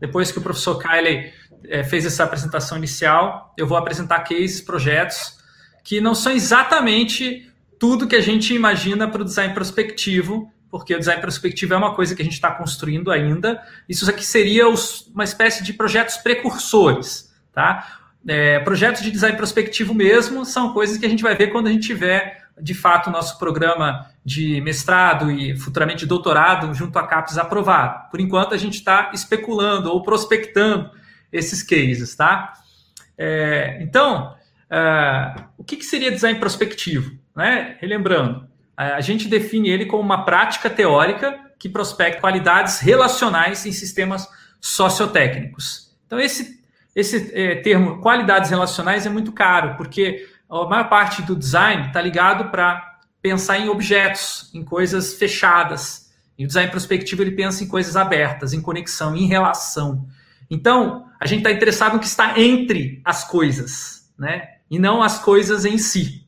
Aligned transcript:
Depois 0.00 0.32
que 0.32 0.38
o 0.38 0.42
professor 0.42 0.78
Kylie 0.78 1.32
é, 1.68 1.84
fez 1.84 2.06
essa 2.06 2.24
apresentação 2.24 2.78
inicial, 2.78 3.52
eu 3.56 3.66
vou 3.66 3.76
apresentar 3.76 4.20
cases, 4.20 4.60
projetos 4.60 5.38
que 5.84 6.00
não 6.00 6.14
são 6.14 6.32
exatamente 6.32 7.50
tudo 7.78 8.06
que 8.06 8.16
a 8.16 8.20
gente 8.20 8.54
imagina 8.54 9.08
para 9.08 9.22
o 9.22 9.24
design 9.24 9.54
prospectivo, 9.54 10.52
porque 10.70 10.94
o 10.94 10.98
design 10.98 11.20
prospectivo 11.20 11.74
é 11.74 11.76
uma 11.76 11.94
coisa 11.94 12.14
que 12.14 12.22
a 12.22 12.24
gente 12.24 12.34
está 12.34 12.50
construindo 12.50 13.10
ainda. 13.10 13.60
Isso 13.88 14.08
aqui 14.08 14.24
seria 14.24 14.68
os, 14.68 15.06
uma 15.08 15.24
espécie 15.24 15.64
de 15.64 15.72
projetos 15.72 16.16
precursores, 16.18 17.32
tá? 17.52 17.98
É, 18.28 18.58
projetos 18.60 19.02
de 19.02 19.10
design 19.10 19.36
prospectivo 19.36 19.94
mesmo 19.94 20.44
são 20.44 20.74
coisas 20.74 20.98
que 20.98 21.06
a 21.06 21.08
gente 21.08 21.22
vai 21.22 21.34
ver 21.34 21.48
quando 21.48 21.68
a 21.68 21.72
gente 21.72 21.86
tiver, 21.86 22.39
de 22.62 22.74
fato, 22.74 23.08
o 23.08 23.12
nosso 23.12 23.38
programa 23.38 24.06
de 24.24 24.60
mestrado 24.60 25.30
e 25.30 25.56
futuramente 25.56 26.06
doutorado 26.06 26.72
junto 26.74 26.98
à 26.98 27.06
CAPES 27.06 27.38
aprovado. 27.38 28.10
Por 28.10 28.20
enquanto, 28.20 28.54
a 28.54 28.58
gente 28.58 28.74
está 28.74 29.10
especulando 29.14 29.90
ou 29.90 30.02
prospectando 30.02 30.90
esses 31.32 31.62
cases, 31.62 32.14
tá? 32.14 32.52
É, 33.16 33.78
então, 33.82 34.34
uh, 34.70 35.44
o 35.58 35.64
que, 35.64 35.76
que, 35.76 35.84
seria 35.84 36.10
design 36.10 36.38
prospectivo? 36.38 37.12
Né? 37.36 37.76
Relembrando, 37.80 38.48
a 38.76 39.00
gente 39.00 39.28
define 39.28 39.68
ele 39.68 39.84
como 39.84 40.02
uma 40.02 40.24
prática 40.24 40.70
teórica 40.70 41.38
que 41.58 41.68
prospecta 41.68 42.20
qualidades 42.20 42.80
relacionais 42.80 43.66
em 43.66 43.72
sistemas 43.72 44.26
sociotécnicos. 44.58 45.94
Então, 46.06 46.18
esse, 46.18 46.58
esse 46.96 47.30
é, 47.34 47.56
termo 47.56 48.00
qualidades 48.00 48.48
relacionais 48.48 49.04
é 49.04 49.10
muito 49.10 49.32
caro, 49.32 49.76
porque 49.76 50.26
a 50.50 50.66
maior 50.68 50.88
parte 50.88 51.22
do 51.22 51.36
design 51.36 51.86
está 51.86 52.00
ligado 52.02 52.50
para 52.50 52.98
pensar 53.22 53.58
em 53.58 53.68
objetos, 53.68 54.50
em 54.52 54.64
coisas 54.64 55.14
fechadas. 55.14 56.10
E 56.36 56.44
o 56.44 56.46
design 56.46 56.70
prospectivo 56.70 57.22
ele 57.22 57.32
pensa 57.32 57.62
em 57.62 57.68
coisas 57.68 57.96
abertas, 57.96 58.52
em 58.52 58.60
conexão, 58.60 59.14
em 59.14 59.26
relação. 59.26 60.06
Então, 60.50 61.06
a 61.20 61.26
gente 61.26 61.38
está 61.38 61.52
interessado 61.52 61.94
no 61.94 62.00
que 62.00 62.06
está 62.06 62.40
entre 62.40 63.00
as 63.04 63.24
coisas, 63.24 64.12
né? 64.18 64.56
E 64.70 64.78
não 64.78 65.02
as 65.02 65.18
coisas 65.18 65.64
em 65.64 65.78
si. 65.78 66.26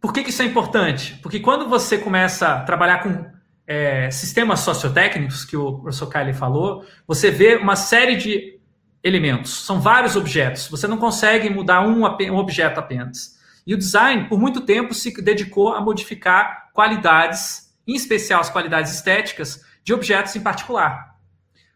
Por 0.00 0.12
que, 0.12 0.22
que 0.22 0.30
isso 0.30 0.42
é 0.42 0.44
importante? 0.44 1.18
Porque 1.22 1.40
quando 1.40 1.68
você 1.68 1.98
começa 1.98 2.48
a 2.54 2.62
trabalhar 2.62 3.02
com 3.02 3.26
é, 3.66 4.10
sistemas 4.10 4.60
sociotécnicos, 4.60 5.44
que 5.44 5.56
o 5.56 5.80
professor 5.80 6.08
Kylie 6.08 6.32
falou, 6.32 6.86
você 7.06 7.30
vê 7.30 7.56
uma 7.56 7.74
série 7.74 8.16
de 8.16 8.55
elementos. 9.06 9.64
São 9.64 9.80
vários 9.80 10.16
objetos. 10.16 10.66
Você 10.68 10.88
não 10.88 10.96
consegue 10.96 11.48
mudar 11.48 11.86
um, 11.86 12.04
um 12.04 12.36
objeto 12.36 12.80
apenas. 12.80 13.36
E 13.64 13.72
o 13.72 13.78
design, 13.78 14.28
por 14.28 14.38
muito 14.38 14.60
tempo, 14.60 14.92
se 14.92 15.10
dedicou 15.22 15.72
a 15.72 15.80
modificar 15.80 16.70
qualidades, 16.72 17.72
em 17.86 17.94
especial 17.94 18.40
as 18.40 18.50
qualidades 18.50 18.92
estéticas, 18.92 19.64
de 19.84 19.94
objetos 19.94 20.34
em 20.34 20.40
particular. 20.40 21.14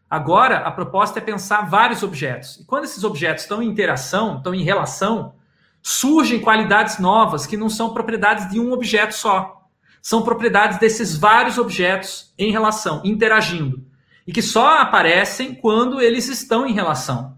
Agora, 0.09 0.57
a 0.57 0.71
proposta 0.71 1.19
é 1.19 1.21
pensar 1.21 1.69
vários 1.69 2.03
objetos. 2.03 2.57
E 2.57 2.65
quando 2.65 2.83
esses 2.83 3.05
objetos 3.05 3.43
estão 3.43 3.63
em 3.63 3.69
interação, 3.69 4.37
estão 4.37 4.53
em 4.53 4.63
relação, 4.63 5.35
surgem 5.81 6.41
qualidades 6.41 6.99
novas 6.99 7.47
que 7.47 7.55
não 7.55 7.69
são 7.69 7.93
propriedades 7.93 8.49
de 8.49 8.59
um 8.59 8.73
objeto 8.73 9.15
só. 9.15 9.69
São 10.01 10.21
propriedades 10.21 10.79
desses 10.79 11.15
vários 11.15 11.57
objetos 11.57 12.33
em 12.37 12.51
relação, 12.51 13.01
interagindo. 13.05 13.89
E 14.25 14.31
que 14.31 14.41
só 14.41 14.79
aparecem 14.79 15.53
quando 15.53 16.01
eles 16.01 16.27
estão 16.27 16.65
em 16.65 16.73
relação. 16.73 17.37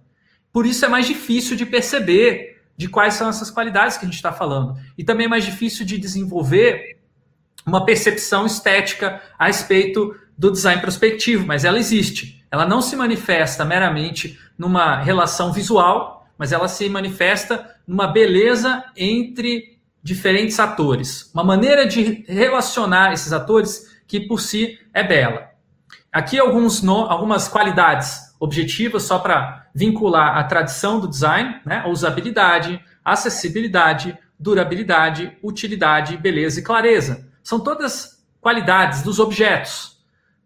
Por 0.52 0.66
isso 0.66 0.86
é 0.86 0.88
mais 0.88 1.08
difícil 1.08 1.56
de 1.56 1.66
perceber 1.66 2.62
de 2.76 2.88
quais 2.88 3.16
são 3.16 3.30
essas 3.30 3.50
qualidades 3.50 3.98
que 3.98 4.06
a 4.06 4.08
gente 4.08 4.16
está 4.16 4.31
falando. 4.31 4.78
E 4.98 5.04
também 5.04 5.26
é 5.26 5.30
mais 5.30 5.45
difícil 5.45 5.86
de 5.86 5.98
desenvolver 5.98 6.98
uma 7.66 7.86
percepção 7.86 8.45
estética 8.45 9.22
a 9.38 9.48
respeito 9.48 10.16
do 10.38 10.52
design 10.52 10.81
prospectivo, 10.81 11.45
mas 11.45 11.64
ela 11.64 11.80
existe. 11.80 12.44
Ela 12.52 12.66
não 12.66 12.81
se 12.81 12.95
manifesta 12.95 13.64
meramente 13.64 14.39
numa 14.58 15.02
relação 15.02 15.52
visual, 15.52 16.28
mas 16.38 16.52
ela 16.52 16.67
se 16.67 16.88
manifesta 16.89 17.76
numa 17.88 18.08
beleza 18.08 18.84
entre 18.95 19.80
diferentes 20.02 20.59
atores. 20.59 21.32
Uma 21.33 21.44
maneira 21.44 21.88
de 21.88 22.26
relacionar 22.27 23.14
esses 23.14 23.32
atores 23.32 23.94
que 24.05 24.20
por 24.20 24.42
si 24.42 24.77
é 24.94 25.04
bela. 25.04 25.52
Aqui 26.14 26.38
alguns 26.38 26.88
algumas 26.88 27.48
qualidades 27.48 28.36
objetivas 28.40 29.02
só 29.02 29.18
para 29.18 29.66
vincular 29.74 30.38
a 30.38 30.44
tradição 30.44 31.00
do 31.00 31.08
design, 31.08 31.60
né? 31.66 31.84
usabilidade, 31.88 32.80
acessibilidade, 33.04 34.16
durabilidade, 34.38 35.36
utilidade, 35.42 36.16
beleza 36.18 36.60
e 36.60 36.64
clareza. 36.64 37.28
São 37.42 37.60
todas 37.60 38.24
qualidades 38.40 39.02
dos 39.02 39.18
objetos. 39.18 39.98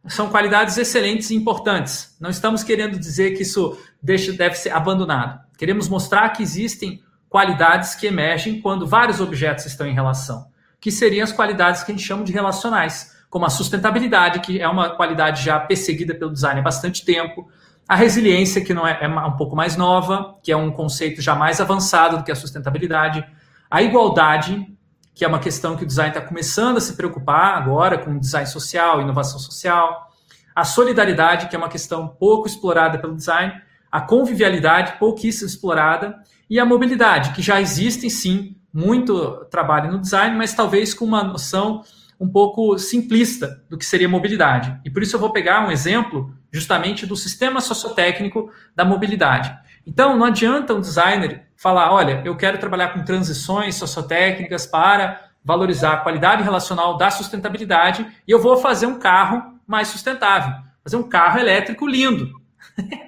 São 0.08 0.30
qualidades 0.30 0.78
excelentes 0.78 1.32
e 1.32 1.36
importantes. 1.36 2.16
Não 2.18 2.30
estamos 2.30 2.64
querendo 2.64 2.98
dizer 2.98 3.32
que 3.32 3.44
isso 3.44 3.78
deixa, 4.02 4.32
deve 4.32 4.56
ser 4.56 4.70
abandonado. 4.70 5.38
Queremos 5.58 5.90
mostrar 5.90 6.30
que 6.30 6.42
existem 6.42 7.04
qualidades 7.28 7.94
que 7.94 8.08
emergem 8.08 8.62
quando 8.62 8.88
vários 8.88 9.20
objetos 9.20 9.66
estão 9.66 9.86
em 9.86 9.94
relação, 9.94 10.48
que 10.80 10.92
seriam 10.92 11.26
as 11.26 11.34
qualidades 11.34 11.84
que 11.84 11.92
a 11.92 11.96
gente 11.96 12.08
chama 12.08 12.24
de 12.24 12.32
relacionais, 12.32 13.17
como 13.30 13.46
a 13.46 13.50
sustentabilidade, 13.50 14.40
que 14.40 14.60
é 14.60 14.68
uma 14.68 14.90
qualidade 14.92 15.44
já 15.44 15.60
perseguida 15.60 16.16
pelo 16.16 16.32
design 16.32 16.60
há 16.60 16.64
bastante 16.64 17.04
tempo, 17.04 17.48
a 17.88 17.96
resiliência, 17.96 18.64
que 18.64 18.74
não 18.74 18.86
é, 18.86 19.00
é 19.02 19.08
um 19.08 19.38
pouco 19.38 19.56
mais 19.56 19.78
nova, 19.78 20.36
que 20.44 20.52
é 20.52 20.58
um 20.58 20.72
conceito 20.72 21.22
já 21.22 21.36
mais 21.36 21.62
avançado 21.62 22.18
do 22.18 22.24
que 22.24 22.32
a 22.32 22.36
sustentabilidade, 22.36 23.26
a 23.72 23.82
igualdade, 23.82 24.68
que 25.16 25.24
é 25.24 25.28
uma 25.28 25.40
questão 25.40 25.76
que 25.76 25.84
o 25.84 25.88
design 25.88 26.10
está 26.10 26.22
começando 26.22 26.78
a 26.78 26.82
se 26.82 26.96
preocupar 26.96 27.58
agora 27.58 27.98
com 27.98 28.20
design 28.20 28.48
social, 28.48 29.02
inovação 29.02 29.40
social, 29.40 30.12
a 30.54 30.64
solidariedade, 30.64 31.48
que 31.48 31.56
é 31.56 31.60
uma 31.60 31.70
questão 31.70 32.08
pouco 32.08 32.48
explorada 32.48 33.00
pelo 33.00 33.16
design, 33.16 33.54
a 33.92 34.02
convivialidade, 34.02 35.00
pouquíssimo 35.00 35.48
explorada, 35.48 36.20
e 36.50 36.60
a 36.60 36.66
mobilidade, 36.66 37.32
que 37.32 37.42
já 37.42 37.60
existem 37.60 38.10
sim 38.10 38.56
muito 38.74 39.46
trabalho 39.46 39.92
no 39.92 40.00
design, 40.00 40.36
mas 40.36 40.54
talvez 40.54 40.94
com 40.94 41.06
uma 41.06 41.24
noção 41.24 41.84
um 42.20 42.28
pouco 42.28 42.78
simplista 42.78 43.64
do 43.70 43.78
que 43.78 43.86
seria 43.86 44.10
mobilidade. 44.10 44.80
E 44.84 44.90
por 44.90 45.04
isso 45.04 45.16
eu 45.16 45.20
vou 45.20 45.32
pegar 45.32 45.66
um 45.68 45.72
exemplo 45.72 46.34
justamente 46.52 47.06
do 47.06 47.16
sistema 47.16 47.62
sociotécnico 47.62 48.52
da 48.76 48.84
mobilidade. 48.84 49.56
Então, 49.86 50.18
não 50.18 50.26
adianta 50.26 50.74
um 50.74 50.82
designer 50.82 51.44
falar, 51.56 51.94
olha, 51.94 52.22
eu 52.26 52.36
quero 52.36 52.58
trabalhar 52.58 52.90
com 52.90 53.04
transições 53.04 53.76
sociotécnicas 53.76 54.66
para 54.66 55.28
valorizar 55.44 55.94
a 55.94 55.98
qualidade 55.98 56.44
relacional 56.44 56.98
da 56.98 57.10
sustentabilidade 57.10 58.06
e 58.28 58.32
eu 58.32 58.42
vou 58.42 58.58
fazer 58.58 58.86
um 58.86 59.00
carro 59.00 59.58
mais 59.66 59.88
sustentável, 59.88 60.54
fazer 60.84 60.98
um 60.98 61.08
carro 61.08 61.40
elétrico 61.40 61.88
lindo. 61.88 62.34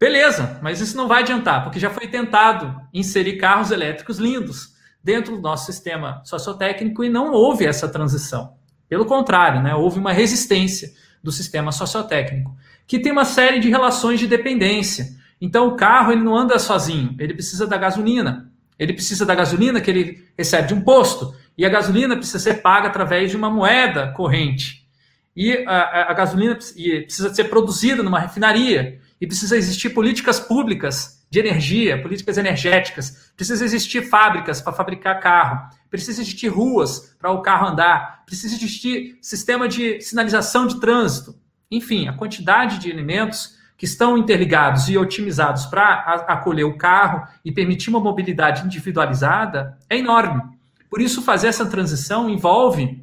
Beleza, 0.00 0.58
mas 0.62 0.80
isso 0.80 0.96
não 0.96 1.06
vai 1.06 1.22
adiantar, 1.22 1.62
porque 1.62 1.78
já 1.78 1.90
foi 1.90 2.08
tentado 2.08 2.80
inserir 2.92 3.36
carros 3.36 3.70
elétricos 3.70 4.18
lindos 4.18 4.73
dentro 5.04 5.36
do 5.36 5.42
nosso 5.42 5.66
sistema 5.70 6.22
sociotécnico 6.24 7.04
e 7.04 7.10
não 7.10 7.30
houve 7.30 7.66
essa 7.66 7.86
transição. 7.86 8.54
Pelo 8.88 9.04
contrário, 9.04 9.62
né, 9.62 9.74
houve 9.74 9.98
uma 9.98 10.12
resistência 10.12 10.90
do 11.22 11.30
sistema 11.30 11.70
sociotécnico, 11.70 12.56
que 12.86 12.98
tem 12.98 13.12
uma 13.12 13.26
série 13.26 13.60
de 13.60 13.68
relações 13.68 14.18
de 14.18 14.26
dependência. 14.26 15.08
Então, 15.40 15.68
o 15.68 15.76
carro 15.76 16.12
ele 16.12 16.22
não 16.22 16.34
anda 16.34 16.58
sozinho, 16.58 17.14
ele 17.18 17.34
precisa 17.34 17.66
da 17.66 17.76
gasolina. 17.76 18.50
Ele 18.78 18.92
precisa 18.92 19.24
da 19.24 19.34
gasolina 19.34 19.80
que 19.80 19.90
ele 19.90 20.24
recebe 20.36 20.68
de 20.68 20.74
um 20.74 20.80
posto, 20.80 21.34
e 21.56 21.64
a 21.64 21.68
gasolina 21.68 22.16
precisa 22.16 22.38
ser 22.38 22.54
paga 22.54 22.88
através 22.88 23.30
de 23.30 23.36
uma 23.36 23.48
moeda 23.48 24.10
corrente. 24.12 24.84
E 25.36 25.64
a, 25.66 26.10
a 26.10 26.14
gasolina 26.14 26.56
precisa 26.56 27.32
ser 27.32 27.44
produzida 27.44 28.02
numa 28.02 28.18
refinaria 28.18 28.98
e 29.20 29.26
precisa 29.26 29.56
existir 29.56 29.90
políticas 29.90 30.40
públicas 30.40 31.13
de 31.34 31.40
energia, 31.40 32.00
políticas 32.00 32.38
energéticas, 32.38 33.32
precisa 33.36 33.64
existir 33.64 34.08
fábricas 34.08 34.60
para 34.60 34.72
fabricar 34.72 35.18
carro, 35.18 35.68
precisa 35.90 36.22
existir 36.22 36.46
ruas 36.46 37.16
para 37.18 37.32
o 37.32 37.42
carro 37.42 37.66
andar, 37.66 38.22
precisa 38.24 38.54
existir 38.54 39.18
sistema 39.20 39.66
de 39.66 40.00
sinalização 40.00 40.64
de 40.64 40.78
trânsito. 40.78 41.34
Enfim, 41.68 42.06
a 42.06 42.12
quantidade 42.12 42.78
de 42.78 42.88
elementos 42.88 43.58
que 43.76 43.84
estão 43.84 44.16
interligados 44.16 44.88
e 44.88 44.96
otimizados 44.96 45.66
para 45.66 46.24
acolher 46.28 46.62
o 46.62 46.78
carro 46.78 47.26
e 47.44 47.50
permitir 47.50 47.90
uma 47.90 47.98
mobilidade 47.98 48.64
individualizada 48.64 49.76
é 49.90 49.98
enorme. 49.98 50.40
Por 50.88 51.00
isso, 51.00 51.20
fazer 51.20 51.48
essa 51.48 51.66
transição 51.66 52.30
envolve 52.30 53.02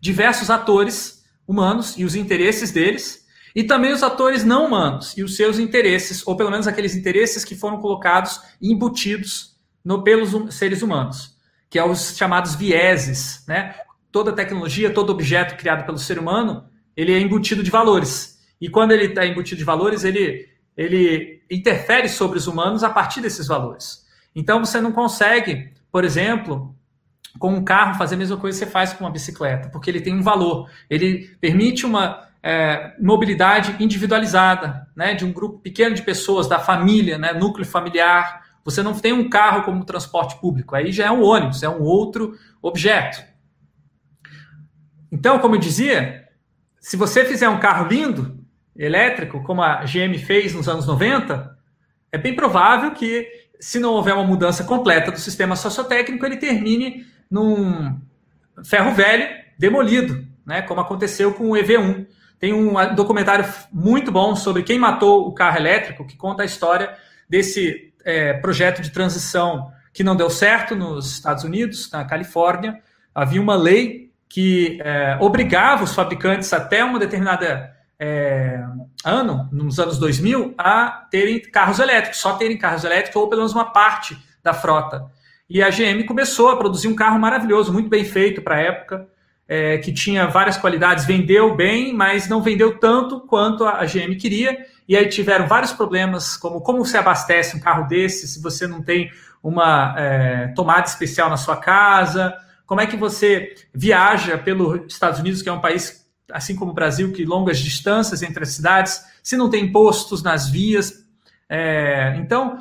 diversos 0.00 0.48
atores 0.48 1.22
humanos 1.46 1.98
e 1.98 2.04
os 2.06 2.14
interesses 2.14 2.70
deles, 2.70 3.21
e 3.54 3.64
também 3.64 3.92
os 3.92 4.02
atores 4.02 4.44
não 4.44 4.66
humanos 4.66 5.16
e 5.16 5.22
os 5.22 5.36
seus 5.36 5.58
interesses, 5.58 6.26
ou 6.26 6.36
pelo 6.36 6.50
menos 6.50 6.66
aqueles 6.66 6.94
interesses 6.94 7.44
que 7.44 7.54
foram 7.54 7.78
colocados 7.78 8.40
e 8.60 8.72
embutidos 8.72 9.56
no, 9.84 10.02
pelos 10.02 10.32
hum, 10.34 10.50
seres 10.50 10.82
humanos, 10.82 11.36
que 11.68 11.78
é 11.78 11.84
os 11.84 12.16
chamados 12.16 12.54
vieses. 12.54 13.44
Né? 13.46 13.74
Toda 14.10 14.32
tecnologia, 14.32 14.92
todo 14.92 15.10
objeto 15.10 15.56
criado 15.56 15.84
pelo 15.84 15.98
ser 15.98 16.18
humano, 16.18 16.64
ele 16.96 17.12
é 17.12 17.18
embutido 17.18 17.62
de 17.62 17.70
valores. 17.70 18.38
E 18.60 18.68
quando 18.68 18.92
ele 18.92 19.06
está 19.06 19.26
embutido 19.26 19.58
de 19.58 19.64
valores, 19.64 20.04
ele, 20.04 20.48
ele 20.76 21.42
interfere 21.50 22.08
sobre 22.08 22.38
os 22.38 22.46
humanos 22.46 22.84
a 22.84 22.90
partir 22.90 23.20
desses 23.20 23.46
valores. 23.46 24.06
Então 24.34 24.64
você 24.64 24.80
não 24.80 24.92
consegue, 24.92 25.72
por 25.90 26.04
exemplo, 26.04 26.74
com 27.38 27.54
um 27.54 27.64
carro 27.64 27.98
fazer 27.98 28.14
a 28.14 28.18
mesma 28.18 28.36
coisa 28.36 28.58
que 28.58 28.64
você 28.64 28.70
faz 28.70 28.92
com 28.92 29.04
uma 29.04 29.10
bicicleta, 29.10 29.68
porque 29.68 29.90
ele 29.90 30.00
tem 30.00 30.14
um 30.14 30.22
valor. 30.22 30.70
Ele 30.88 31.36
permite 31.40 31.84
uma 31.84 32.28
é, 32.42 32.94
mobilidade 33.00 33.76
individualizada, 33.78 34.88
né, 34.96 35.14
de 35.14 35.24
um 35.24 35.32
grupo 35.32 35.58
pequeno 35.60 35.94
de 35.94 36.02
pessoas, 36.02 36.48
da 36.48 36.58
família, 36.58 37.16
né, 37.16 37.32
núcleo 37.32 37.64
familiar. 37.64 38.42
Você 38.64 38.82
não 38.82 38.94
tem 38.94 39.12
um 39.12 39.30
carro 39.30 39.62
como 39.62 39.84
transporte 39.84 40.40
público, 40.40 40.74
aí 40.74 40.90
já 40.90 41.06
é 41.06 41.10
um 41.10 41.22
ônibus, 41.22 41.62
é 41.62 41.68
um 41.68 41.82
outro 41.82 42.36
objeto. 42.60 43.22
Então, 45.10 45.38
como 45.38 45.54
eu 45.54 45.60
dizia, 45.60 46.28
se 46.80 46.96
você 46.96 47.24
fizer 47.24 47.48
um 47.48 47.60
carro 47.60 47.86
lindo, 47.86 48.42
elétrico, 48.76 49.42
como 49.42 49.62
a 49.62 49.84
GM 49.84 50.16
fez 50.18 50.54
nos 50.54 50.68
anos 50.68 50.86
90, 50.86 51.56
é 52.10 52.18
bem 52.18 52.34
provável 52.34 52.92
que, 52.92 53.28
se 53.60 53.78
não 53.78 53.90
houver 53.92 54.14
uma 54.14 54.24
mudança 54.24 54.64
completa 54.64 55.12
do 55.12 55.18
sistema 55.18 55.54
sociotécnico, 55.54 56.24
ele 56.24 56.36
termine 56.36 57.06
num 57.30 58.00
ferro 58.64 58.92
velho 58.92 59.28
demolido, 59.58 60.26
né, 60.44 60.62
como 60.62 60.80
aconteceu 60.80 61.32
com 61.34 61.50
o 61.50 61.54
EV1. 61.54 62.06
Tem 62.42 62.52
um 62.52 62.74
documentário 62.96 63.44
muito 63.72 64.10
bom 64.10 64.34
sobre 64.34 64.64
quem 64.64 64.76
matou 64.76 65.28
o 65.28 65.32
carro 65.32 65.58
elétrico, 65.58 66.04
que 66.04 66.16
conta 66.16 66.42
a 66.42 66.44
história 66.44 66.92
desse 67.28 67.94
é, 68.04 68.32
projeto 68.32 68.82
de 68.82 68.90
transição 68.90 69.70
que 69.92 70.02
não 70.02 70.16
deu 70.16 70.28
certo 70.28 70.74
nos 70.74 71.12
Estados 71.12 71.44
Unidos, 71.44 71.88
na 71.92 72.04
Califórnia. 72.04 72.82
Havia 73.14 73.40
uma 73.40 73.54
lei 73.54 74.10
que 74.28 74.76
é, 74.82 75.16
obrigava 75.20 75.84
os 75.84 75.94
fabricantes 75.94 76.52
até 76.52 76.82
uma 76.82 76.98
determinada 76.98 77.76
é, 77.96 78.60
ano, 79.04 79.48
nos 79.52 79.78
anos 79.78 79.96
2000, 79.96 80.56
a 80.58 81.06
terem 81.12 81.40
carros 81.42 81.78
elétricos, 81.78 82.18
só 82.18 82.32
terem 82.32 82.58
carros 82.58 82.82
elétricos 82.82 83.22
ou 83.22 83.28
pelo 83.28 83.42
menos 83.42 83.54
uma 83.54 83.66
parte 83.66 84.18
da 84.42 84.52
frota. 84.52 85.06
E 85.48 85.62
a 85.62 85.70
GM 85.70 86.04
começou 86.08 86.50
a 86.50 86.56
produzir 86.56 86.88
um 86.88 86.96
carro 86.96 87.20
maravilhoso, 87.20 87.72
muito 87.72 87.88
bem 87.88 88.04
feito 88.04 88.42
para 88.42 88.56
a 88.56 88.60
época, 88.60 89.06
é, 89.48 89.78
que 89.78 89.92
tinha 89.92 90.26
várias 90.26 90.56
qualidades, 90.56 91.04
vendeu 91.04 91.54
bem, 91.54 91.92
mas 91.92 92.28
não 92.28 92.42
vendeu 92.42 92.78
tanto 92.78 93.20
quanto 93.20 93.64
a 93.64 93.84
GM 93.84 94.16
queria. 94.16 94.66
E 94.88 94.96
aí 94.96 95.08
tiveram 95.08 95.46
vários 95.46 95.72
problemas, 95.72 96.36
como 96.36 96.60
como 96.60 96.84
se 96.84 96.96
abastece 96.96 97.56
um 97.56 97.60
carro 97.60 97.86
desse 97.86 98.26
se 98.26 98.42
você 98.42 98.66
não 98.66 98.82
tem 98.82 99.10
uma 99.42 99.94
é, 99.98 100.48
tomada 100.54 100.86
especial 100.86 101.28
na 101.28 101.36
sua 101.36 101.56
casa, 101.56 102.34
como 102.64 102.80
é 102.80 102.86
que 102.86 102.96
você 102.96 103.54
viaja 103.74 104.38
pelos 104.38 104.80
Estados 104.86 105.18
Unidos, 105.20 105.42
que 105.42 105.48
é 105.48 105.52
um 105.52 105.60
país, 105.60 106.06
assim 106.30 106.56
como 106.56 106.70
o 106.70 106.74
Brasil, 106.74 107.12
que 107.12 107.24
longas 107.24 107.58
distâncias 107.58 108.22
entre 108.22 108.44
as 108.44 108.50
cidades, 108.50 109.04
se 109.22 109.36
não 109.36 109.50
tem 109.50 109.70
postos 109.70 110.22
nas 110.22 110.48
vias. 110.48 111.04
É, 111.48 112.16
então, 112.16 112.58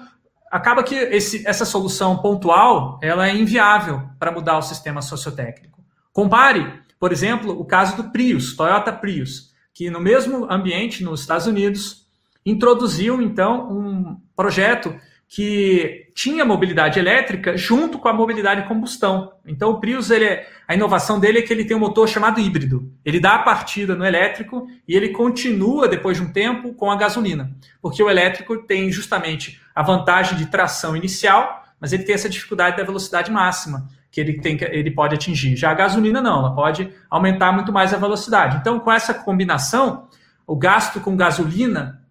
acaba 0.51 0.83
que 0.83 0.95
esse, 0.95 1.47
essa 1.47 1.63
solução 1.63 2.17
pontual 2.17 2.99
ela 3.01 3.27
é 3.27 3.33
inviável 3.33 4.01
para 4.19 4.31
mudar 4.31 4.57
o 4.57 4.61
sistema 4.61 5.01
sociotécnico. 5.01 5.70
Compare, 6.13 6.81
por 6.99 7.11
exemplo, 7.11 7.59
o 7.59 7.65
caso 7.65 7.95
do 7.95 8.11
Prius, 8.11 8.55
Toyota 8.55 8.91
Prius, 8.91 9.51
que 9.73 9.89
no 9.89 9.99
mesmo 9.99 10.51
ambiente 10.51 11.03
nos 11.03 11.21
Estados 11.21 11.47
Unidos 11.47 12.05
introduziu 12.45 13.21
então 13.21 13.71
um 13.71 14.17
projeto 14.35 14.93
que 15.33 16.11
tinha 16.13 16.43
mobilidade 16.43 16.99
elétrica 16.99 17.55
junto 17.55 17.97
com 17.97 18.09
a 18.09 18.13
mobilidade 18.13 18.67
combustão. 18.67 19.31
Então 19.45 19.69
o 19.69 19.79
Prius, 19.79 20.11
ele 20.11 20.25
é, 20.25 20.49
a 20.67 20.75
inovação 20.75 21.21
dele 21.21 21.39
é 21.39 21.41
que 21.41 21.53
ele 21.53 21.63
tem 21.63 21.77
um 21.77 21.79
motor 21.79 22.05
chamado 22.09 22.41
híbrido. 22.41 22.91
Ele 23.05 23.17
dá 23.17 23.35
a 23.35 23.39
partida 23.39 23.95
no 23.95 24.05
elétrico 24.05 24.67
e 24.85 24.93
ele 24.93 25.09
continua 25.09 25.87
depois 25.87 26.17
de 26.17 26.23
um 26.23 26.33
tempo 26.33 26.73
com 26.73 26.91
a 26.91 26.97
gasolina, 26.97 27.55
porque 27.81 28.03
o 28.03 28.09
elétrico 28.09 28.57
tem 28.63 28.91
justamente 28.91 29.61
a 29.73 29.81
vantagem 29.81 30.37
de 30.37 30.47
tração 30.47 30.97
inicial, 30.97 31.63
mas 31.79 31.93
ele 31.93 32.03
tem 32.03 32.13
essa 32.13 32.27
dificuldade 32.27 32.75
da 32.75 32.83
velocidade 32.83 33.31
máxima 33.31 33.87
que 34.11 34.19
ele, 34.19 34.39
tem, 34.39 34.57
ele 34.61 34.91
pode 34.91 35.15
atingir. 35.15 35.55
Já 35.55 35.71
a 35.71 35.73
gasolina 35.73 36.21
não, 36.21 36.39
ela 36.39 36.53
pode 36.53 36.91
aumentar 37.09 37.51
muito 37.53 37.71
mais 37.71 37.93
a 37.93 37.97
velocidade. 37.97 38.57
Então, 38.57 38.79
com 38.79 38.91
essa 38.91 39.13
combinação, 39.13 40.07
o 40.45 40.55
gasto 40.55 40.99
com 40.99 41.15
gasolina 41.15 42.01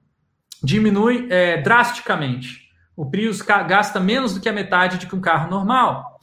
diminui 0.62 1.28
é, 1.30 1.60
drasticamente. 1.60 2.70
O 2.96 3.10
Prius 3.10 3.42
gasta 3.42 4.00
menos 4.00 4.34
do 4.34 4.40
que 4.40 4.48
a 4.48 4.52
metade 4.52 4.98
de 4.98 5.06
que 5.06 5.14
um 5.14 5.20
carro 5.20 5.50
normal. 5.50 6.18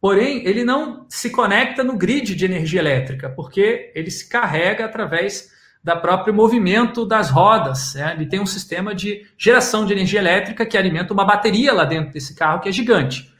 Porém, 0.00 0.46
ele 0.46 0.64
não 0.64 1.06
se 1.08 1.30
conecta 1.30 1.84
no 1.84 1.96
grid 1.96 2.34
de 2.34 2.44
energia 2.44 2.80
elétrica, 2.80 3.28
porque 3.28 3.92
ele 3.94 4.10
se 4.10 4.28
carrega 4.28 4.84
através 4.84 5.50
da 5.82 5.96
próprio 5.96 6.34
movimento 6.34 7.06
das 7.06 7.30
rodas. 7.30 7.94
Né? 7.94 8.14
Ele 8.14 8.26
tem 8.26 8.40
um 8.40 8.46
sistema 8.46 8.94
de 8.94 9.26
geração 9.36 9.84
de 9.84 9.92
energia 9.92 10.20
elétrica 10.20 10.66
que 10.66 10.76
alimenta 10.76 11.12
uma 11.12 11.24
bateria 11.24 11.72
lá 11.72 11.84
dentro 11.84 12.12
desse 12.12 12.34
carro, 12.34 12.60
que 12.60 12.68
é 12.68 12.72
gigante. 12.72 13.30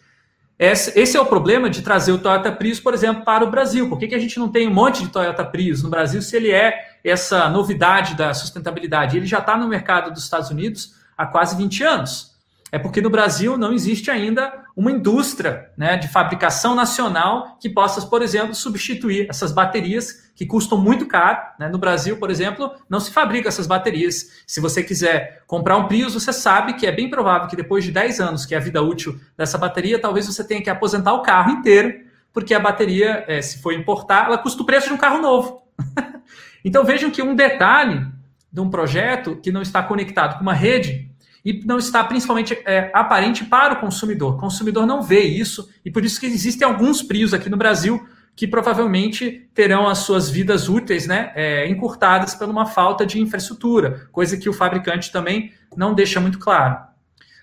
Esse 0.62 1.16
é 1.16 1.20
o 1.20 1.24
problema 1.24 1.70
de 1.70 1.80
trazer 1.80 2.12
o 2.12 2.18
Toyota 2.18 2.52
Prius, 2.52 2.78
por 2.78 2.92
exemplo, 2.92 3.24
para 3.24 3.42
o 3.42 3.50
Brasil. 3.50 3.88
Por 3.88 3.98
que, 3.98 4.08
que 4.08 4.14
a 4.14 4.18
gente 4.18 4.38
não 4.38 4.46
tem 4.46 4.68
um 4.68 4.74
monte 4.74 5.02
de 5.02 5.08
Toyota 5.08 5.42
Prius 5.42 5.82
no 5.82 5.88
Brasil 5.88 6.20
se 6.20 6.36
ele 6.36 6.50
é 6.50 6.98
essa 7.02 7.48
novidade 7.48 8.14
da 8.14 8.34
sustentabilidade? 8.34 9.16
Ele 9.16 9.24
já 9.24 9.38
está 9.38 9.56
no 9.56 9.66
mercado 9.66 10.12
dos 10.12 10.22
Estados 10.22 10.50
Unidos 10.50 10.94
há 11.16 11.24
quase 11.24 11.56
20 11.56 11.82
anos. 11.82 12.30
É 12.72 12.78
porque 12.78 13.00
no 13.00 13.11
Brasil 13.11 13.58
não 13.58 13.72
existe 13.72 14.11
ainda 14.11 14.64
uma 14.76 14.93
indústria 14.93 15.70
né, 15.76 15.96
de 15.96 16.08
fabricação 16.08 16.75
nacional 16.75 17.58
que 17.61 17.69
possa, 17.69 18.00
por 18.06 18.22
exemplo, 18.22 18.55
substituir 18.55 19.26
essas 19.28 19.50
baterias 19.50 20.31
que 20.34 20.46
custam 20.46 20.78
muito 20.78 21.06
caro. 21.06 21.38
Né? 21.58 21.69
No 21.69 21.78
Brasil, 21.78 22.17
por 22.17 22.31
exemplo, 22.31 22.72
não 22.88 23.00
se 23.00 23.11
fabrica 23.11 23.49
essas 23.49 23.67
baterias. 23.67 24.43
Se 24.46 24.61
você 24.61 24.82
quiser 24.82 25.43
comprar 25.46 25.76
um 25.76 25.88
Prius, 25.88 26.14
você 26.14 26.32
sabe 26.32 26.75
que 26.75 26.87
é 26.87 26.93
bem 26.93 27.11
provável 27.11 27.49
que 27.49 27.56
depois 27.56 27.84
de 27.84 27.90
10 27.90 28.20
anos, 28.20 28.46
que 28.46 28.55
é 28.55 28.58
a 28.58 28.61
vida 28.61 28.81
útil 28.81 29.19
dessa 29.37 29.58
bateria, 29.58 30.00
talvez 30.00 30.26
você 30.26 30.44
tenha 30.44 30.62
que 30.62 30.70
aposentar 30.70 31.12
o 31.12 31.22
carro 31.22 31.50
inteiro, 31.50 31.93
porque 32.32 32.55
a 32.55 32.61
bateria, 32.61 33.25
é, 33.26 33.43
se 33.43 33.61
for 33.61 33.75
importar, 33.75 34.26
ela 34.26 34.38
custa 34.38 34.62
o 34.62 34.67
preço 34.67 34.88
de 34.88 34.94
um 34.94 34.99
carro 34.99 35.20
novo. 35.20 35.62
então 36.64 36.84
vejam 36.84 37.11
que 37.11 37.20
um 37.20 37.34
detalhe 37.34 38.06
de 38.52 38.61
um 38.61 38.70
projeto 38.70 39.37
que 39.37 39.52
não 39.52 39.62
está 39.62 39.82
conectado 39.82 40.37
com 40.37 40.43
uma 40.43 40.55
rede 40.55 41.09
e 41.44 41.64
não 41.64 41.78
está 41.78 42.04
principalmente 42.04 42.58
é, 42.64 42.90
aparente 42.92 43.44
para 43.44 43.75
o 43.75 43.81
consumidor. 43.81 44.34
O 44.34 44.38
consumidor 44.38 44.87
não 44.87 45.02
vê 45.02 45.20
isso 45.20 45.69
e 45.84 45.90
por 45.90 46.04
isso 46.04 46.20
que 46.20 46.26
existem 46.26 46.66
alguns 46.66 47.02
Prius 47.02 47.32
aqui 47.32 47.48
no 47.48 47.56
Brasil 47.56 48.06
que 48.37 48.46
provavelmente 48.46 49.48
terão 49.54 49.87
as 49.87 49.98
suas 49.98 50.31
vidas 50.31 50.69
úteis 50.69 51.06
né, 51.06 51.32
é, 51.34 51.69
encurtadas 51.69 52.34
por 52.34 52.48
uma 52.48 52.64
falta 52.64 53.04
de 53.04 53.20
infraestrutura, 53.20 54.08
coisa 54.12 54.37
que 54.37 54.48
o 54.48 54.52
fabricante 54.52 55.12
também 55.12 55.52
não 55.76 55.92
deixa 55.92 56.20
muito 56.20 56.38
claro. 56.38 56.78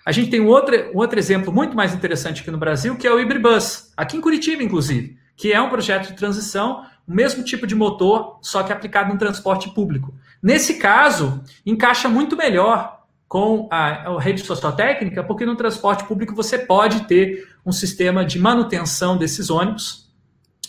A 0.06 0.12
gente 0.12 0.32
tem 0.32 0.40
um 0.40 0.48
outro, 0.48 0.76
um 0.94 0.98
outro 0.98 1.20
exemplo 1.20 1.52
muito 1.52 1.76
mais 1.76 1.94
interessante 1.94 2.42
aqui 2.42 2.50
no 2.50 2.58
Brasil, 2.58 2.96
que 2.96 3.06
é 3.06 3.12
o 3.12 3.20
Ibribus, 3.20 3.92
aqui 3.96 4.18
em 4.18 4.22
Curitiba, 4.22 4.64
inclusive, 4.64 5.18
que 5.36 5.52
é 5.52 5.62
um 5.62 5.70
projeto 5.70 6.08
de 6.08 6.14
transição, 6.14 6.86
o 7.08 7.14
mesmo 7.14 7.44
tipo 7.44 7.68
de 7.68 7.76
motor, 7.76 8.40
só 8.42 8.64
que 8.64 8.74
aplicado 8.74 9.12
no 9.12 9.20
transporte 9.20 9.70
público. 9.70 10.16
Nesse 10.42 10.76
caso, 10.76 11.44
encaixa 11.66 12.10
muito 12.10 12.36
melhor 12.36 12.97
com 13.28 13.68
a, 13.70 14.10
a 14.10 14.20
rede 14.22 14.42
social 14.42 14.72
técnica, 14.74 15.24
porque 15.24 15.46
no 15.46 15.56
transporte 15.56 16.06
público 16.06 16.34
você 16.34 16.58
pode 16.58 17.02
ter 17.02 17.48
um 17.66 17.72
sistema 17.72 18.26
de 18.26 18.40
manutenção 18.40 19.18
desses 19.18 19.50
ônibus, 19.50 20.08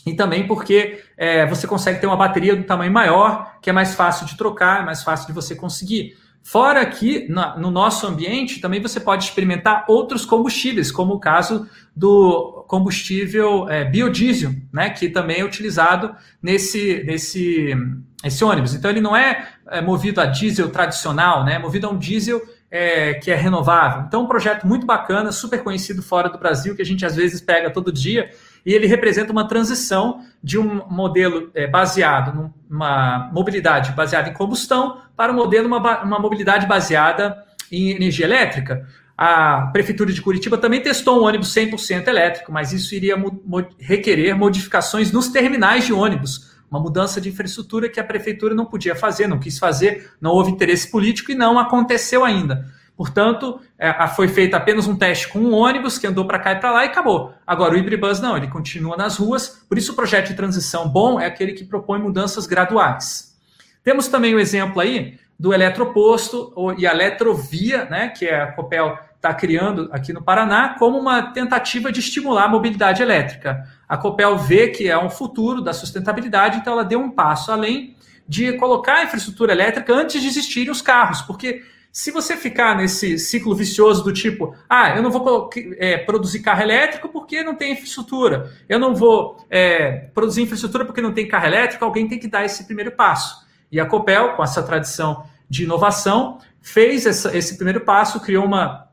e 0.04 0.14
também 0.14 0.46
porque 0.46 1.04
é, 1.16 1.46
você 1.46 1.66
consegue 1.66 2.00
ter 2.00 2.06
uma 2.06 2.16
bateria 2.16 2.56
do 2.56 2.64
tamanho 2.64 2.92
maior, 2.92 3.58
que 3.60 3.68
é 3.68 3.72
mais 3.72 3.94
fácil 3.94 4.26
de 4.26 4.36
trocar, 4.36 4.82
é 4.82 4.84
mais 4.84 5.02
fácil 5.02 5.26
de 5.26 5.32
você 5.32 5.54
conseguir. 5.54 6.16
Fora 6.50 6.86
que, 6.86 7.28
no 7.28 7.70
nosso 7.70 8.06
ambiente, 8.06 8.58
também 8.58 8.80
você 8.80 8.98
pode 8.98 9.24
experimentar 9.24 9.84
outros 9.86 10.24
combustíveis, 10.24 10.90
como 10.90 11.12
o 11.12 11.20
caso 11.20 11.68
do 11.94 12.64
combustível 12.66 13.68
é, 13.68 13.84
biodiesel, 13.84 14.52
né, 14.72 14.88
que 14.88 15.10
também 15.10 15.40
é 15.40 15.44
utilizado 15.44 16.16
nesse, 16.42 17.04
nesse 17.04 17.76
esse 18.24 18.42
ônibus. 18.42 18.72
Então, 18.72 18.90
ele 18.90 19.02
não 19.02 19.14
é, 19.14 19.46
é 19.68 19.82
movido 19.82 20.22
a 20.22 20.24
diesel 20.24 20.70
tradicional, 20.70 21.44
né, 21.44 21.56
é 21.56 21.58
movido 21.58 21.86
a 21.86 21.90
um 21.90 21.98
diesel 21.98 22.40
é, 22.70 23.12
que 23.12 23.30
é 23.30 23.34
renovável. 23.34 24.04
Então, 24.08 24.22
um 24.22 24.26
projeto 24.26 24.66
muito 24.66 24.86
bacana, 24.86 25.30
super 25.30 25.62
conhecido 25.62 26.02
fora 26.02 26.30
do 26.30 26.38
Brasil, 26.38 26.74
que 26.74 26.80
a 26.80 26.86
gente 26.86 27.04
às 27.04 27.14
vezes 27.14 27.42
pega 27.42 27.70
todo 27.70 27.92
dia 27.92 28.30
e 28.64 28.72
ele 28.72 28.86
representa 28.86 29.32
uma 29.32 29.46
transição 29.46 30.20
de 30.42 30.58
um 30.58 30.86
modelo 30.88 31.50
é, 31.54 31.66
baseado 31.66 32.52
numa 32.68 33.30
mobilidade 33.32 33.92
baseada 33.92 34.28
em 34.28 34.34
combustão 34.34 34.98
para 35.16 35.32
um 35.32 35.36
modelo, 35.36 35.66
uma, 35.66 36.02
uma 36.02 36.18
mobilidade 36.18 36.66
baseada 36.66 37.44
em 37.70 37.90
energia 37.90 38.26
elétrica. 38.26 38.86
A 39.16 39.68
Prefeitura 39.72 40.12
de 40.12 40.22
Curitiba 40.22 40.56
também 40.56 40.80
testou 40.80 41.20
um 41.20 41.24
ônibus 41.24 41.52
100% 41.52 42.06
elétrico, 42.06 42.52
mas 42.52 42.72
isso 42.72 42.94
iria 42.94 43.16
mo 43.16 43.66
requerer 43.78 44.36
modificações 44.36 45.10
nos 45.10 45.28
terminais 45.28 45.86
de 45.86 45.92
ônibus, 45.92 46.52
uma 46.70 46.78
mudança 46.78 47.20
de 47.20 47.28
infraestrutura 47.28 47.88
que 47.88 47.98
a 47.98 48.04
Prefeitura 48.04 48.54
não 48.54 48.64
podia 48.64 48.94
fazer, 48.94 49.26
não 49.26 49.40
quis 49.40 49.58
fazer, 49.58 50.12
não 50.20 50.30
houve 50.30 50.52
interesse 50.52 50.88
político 50.88 51.32
e 51.32 51.34
não 51.34 51.58
aconteceu 51.58 52.24
ainda. 52.24 52.64
Portanto, 52.98 53.60
é, 53.78 54.08
foi 54.08 54.26
feito 54.26 54.56
apenas 54.56 54.88
um 54.88 54.96
teste 54.96 55.28
com 55.28 55.38
um 55.38 55.54
ônibus 55.54 55.98
que 55.98 56.06
andou 56.08 56.26
para 56.26 56.40
cá 56.40 56.50
e 56.50 56.56
para 56.56 56.72
lá 56.72 56.84
e 56.84 56.88
acabou. 56.88 57.32
Agora, 57.46 57.74
o 57.74 57.78
Ibribus 57.78 58.18
não, 58.18 58.36
ele 58.36 58.48
continua 58.48 58.96
nas 58.96 59.18
ruas, 59.18 59.64
por 59.68 59.78
isso 59.78 59.92
o 59.92 59.94
projeto 59.94 60.26
de 60.26 60.34
transição 60.34 60.88
bom 60.88 61.20
é 61.20 61.26
aquele 61.26 61.52
que 61.52 61.64
propõe 61.64 62.00
mudanças 62.00 62.44
graduais. 62.44 63.38
Temos 63.84 64.08
também 64.08 64.34
o 64.34 64.40
exemplo 64.40 64.80
aí 64.80 65.16
do 65.38 65.54
eletroposto 65.54 66.52
e 66.76 66.88
a 66.88 66.90
eletrovia, 66.92 67.84
né, 67.84 68.08
que 68.08 68.28
a 68.28 68.50
Copel 68.50 68.98
está 69.14 69.32
criando 69.32 69.88
aqui 69.92 70.12
no 70.12 70.20
Paraná, 70.20 70.74
como 70.76 70.98
uma 70.98 71.22
tentativa 71.30 71.92
de 71.92 72.00
estimular 72.00 72.46
a 72.46 72.48
mobilidade 72.48 73.00
elétrica. 73.00 73.64
A 73.88 73.96
Copel 73.96 74.36
vê 74.38 74.70
que 74.70 74.88
é 74.88 74.98
um 74.98 75.08
futuro 75.08 75.62
da 75.62 75.72
sustentabilidade, 75.72 76.58
então 76.58 76.72
ela 76.72 76.84
deu 76.84 76.98
um 76.98 77.12
passo 77.12 77.52
além 77.52 77.96
de 78.26 78.54
colocar 78.54 78.94
a 78.96 79.04
infraestrutura 79.04 79.52
elétrica 79.52 79.94
antes 79.94 80.20
de 80.20 80.26
existirem 80.26 80.72
os 80.72 80.82
carros, 80.82 81.22
porque 81.22 81.62
se 81.98 82.12
você 82.12 82.36
ficar 82.36 82.76
nesse 82.76 83.18
ciclo 83.18 83.56
vicioso 83.56 84.04
do 84.04 84.12
tipo, 84.12 84.54
ah, 84.68 84.94
eu 84.94 85.02
não 85.02 85.10
vou 85.10 85.50
é, 85.78 85.98
produzir 85.98 86.38
carro 86.38 86.62
elétrico 86.62 87.08
porque 87.08 87.42
não 87.42 87.56
tem 87.56 87.72
infraestrutura, 87.72 88.52
eu 88.68 88.78
não 88.78 88.94
vou 88.94 89.44
é, 89.50 90.08
produzir 90.14 90.42
infraestrutura 90.42 90.84
porque 90.84 91.00
não 91.00 91.12
tem 91.12 91.26
carro 91.26 91.46
elétrico, 91.46 91.84
alguém 91.84 92.06
tem 92.06 92.16
que 92.16 92.28
dar 92.28 92.44
esse 92.44 92.66
primeiro 92.66 92.92
passo. 92.92 93.44
E 93.72 93.80
a 93.80 93.84
Copel, 93.84 94.34
com 94.34 94.44
essa 94.44 94.62
tradição 94.62 95.24
de 95.50 95.64
inovação, 95.64 96.38
fez 96.60 97.04
essa, 97.04 97.36
esse 97.36 97.56
primeiro 97.56 97.80
passo, 97.80 98.20
criou 98.20 98.44
uma, 98.44 98.86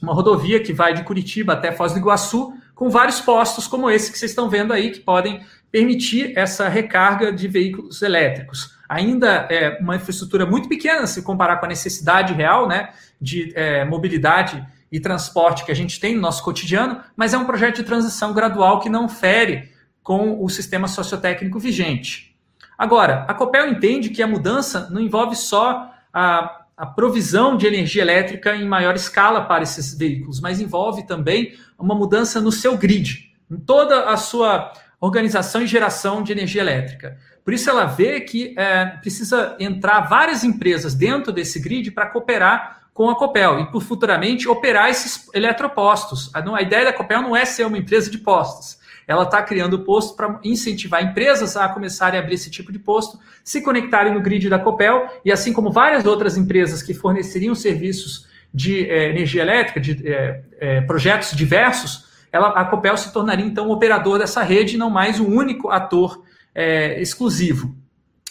uma 0.00 0.14
rodovia 0.14 0.58
que 0.58 0.72
vai 0.72 0.94
de 0.94 1.04
Curitiba 1.04 1.52
até 1.52 1.72
Foz 1.72 1.92
do 1.92 1.98
Iguaçu, 1.98 2.54
com 2.74 2.88
vários 2.88 3.20
postos 3.20 3.66
como 3.66 3.90
esse 3.90 4.10
que 4.10 4.18
vocês 4.18 4.30
estão 4.30 4.48
vendo 4.48 4.72
aí, 4.72 4.92
que 4.92 5.00
podem 5.00 5.44
permitir 5.70 6.32
essa 6.38 6.70
recarga 6.70 7.30
de 7.30 7.48
veículos 7.48 8.00
elétricos. 8.00 8.75
Ainda 8.88 9.46
é 9.50 9.78
uma 9.80 9.96
infraestrutura 9.96 10.46
muito 10.46 10.68
pequena 10.68 11.06
se 11.06 11.22
comparar 11.22 11.56
com 11.56 11.66
a 11.66 11.68
necessidade 11.68 12.32
real 12.32 12.68
né, 12.68 12.90
de 13.20 13.52
é, 13.54 13.84
mobilidade 13.84 14.64
e 14.90 15.00
transporte 15.00 15.64
que 15.64 15.72
a 15.72 15.74
gente 15.74 15.98
tem 15.98 16.14
no 16.14 16.20
nosso 16.20 16.42
cotidiano, 16.42 17.00
mas 17.16 17.34
é 17.34 17.38
um 17.38 17.44
projeto 17.44 17.76
de 17.76 17.82
transição 17.82 18.32
gradual 18.32 18.80
que 18.80 18.88
não 18.88 19.08
fere 19.08 19.70
com 20.02 20.42
o 20.42 20.48
sistema 20.48 20.86
sociotécnico 20.86 21.58
vigente. 21.58 22.36
Agora, 22.78 23.24
a 23.26 23.34
Copel 23.34 23.68
entende 23.68 24.10
que 24.10 24.22
a 24.22 24.26
mudança 24.26 24.88
não 24.90 25.00
envolve 25.00 25.34
só 25.34 25.90
a, 26.12 26.64
a 26.76 26.86
provisão 26.86 27.56
de 27.56 27.66
energia 27.66 28.02
elétrica 28.02 28.54
em 28.54 28.68
maior 28.68 28.94
escala 28.94 29.46
para 29.46 29.62
esses 29.62 29.96
veículos, 29.96 30.40
mas 30.40 30.60
envolve 30.60 31.06
também 31.06 31.54
uma 31.78 31.94
mudança 31.94 32.40
no 32.40 32.52
seu 32.52 32.76
grid, 32.76 33.34
em 33.50 33.56
toda 33.56 34.10
a 34.10 34.16
sua 34.16 34.72
organização 35.00 35.62
e 35.62 35.66
geração 35.66 36.22
de 36.22 36.32
energia 36.32 36.60
elétrica. 36.60 37.18
Por 37.46 37.54
isso 37.54 37.70
ela 37.70 37.84
vê 37.84 38.20
que 38.22 38.58
é, 38.58 38.86
precisa 39.00 39.54
entrar 39.60 40.00
várias 40.00 40.42
empresas 40.42 40.94
dentro 40.94 41.32
desse 41.32 41.60
grid 41.60 41.92
para 41.92 42.06
cooperar 42.06 42.88
com 42.92 43.08
a 43.08 43.14
Copel 43.14 43.60
e, 43.60 43.70
por 43.70 43.84
futuramente, 43.84 44.48
operar 44.48 44.90
esses 44.90 45.28
eletropostos. 45.32 46.28
A, 46.34 46.40
a 46.56 46.60
ideia 46.60 46.86
da 46.86 46.92
Copel 46.92 47.22
não 47.22 47.36
é 47.36 47.44
ser 47.44 47.64
uma 47.64 47.78
empresa 47.78 48.10
de 48.10 48.18
postos. 48.18 48.80
Ela 49.06 49.22
está 49.22 49.40
criando 49.42 49.84
posto 49.84 50.16
para 50.16 50.40
incentivar 50.42 51.04
empresas 51.04 51.56
a 51.56 51.68
começarem 51.68 52.18
a 52.18 52.22
abrir 52.24 52.34
esse 52.34 52.50
tipo 52.50 52.72
de 52.72 52.80
posto, 52.80 53.16
se 53.44 53.62
conectarem 53.62 54.12
no 54.12 54.20
grid 54.20 54.48
da 54.48 54.58
Copel 54.58 55.06
e, 55.24 55.30
assim 55.30 55.52
como 55.52 55.70
várias 55.70 56.04
outras 56.04 56.36
empresas 56.36 56.82
que 56.82 56.94
forneceriam 56.94 57.54
serviços 57.54 58.26
de 58.52 58.90
é, 58.90 59.10
energia 59.10 59.42
elétrica, 59.42 59.78
de 59.78 60.04
é, 60.04 60.42
é, 60.58 60.80
projetos 60.80 61.30
diversos, 61.30 62.06
ela, 62.32 62.48
a 62.48 62.64
Copel 62.64 62.96
se 62.96 63.12
tornaria 63.12 63.46
então 63.46 63.68
um 63.68 63.70
operador 63.70 64.18
dessa 64.18 64.42
rede, 64.42 64.76
não 64.76 64.90
mais 64.90 65.20
o 65.20 65.24
único 65.24 65.70
ator 65.70 66.25
é, 66.56 66.98
exclusivo. 67.02 67.76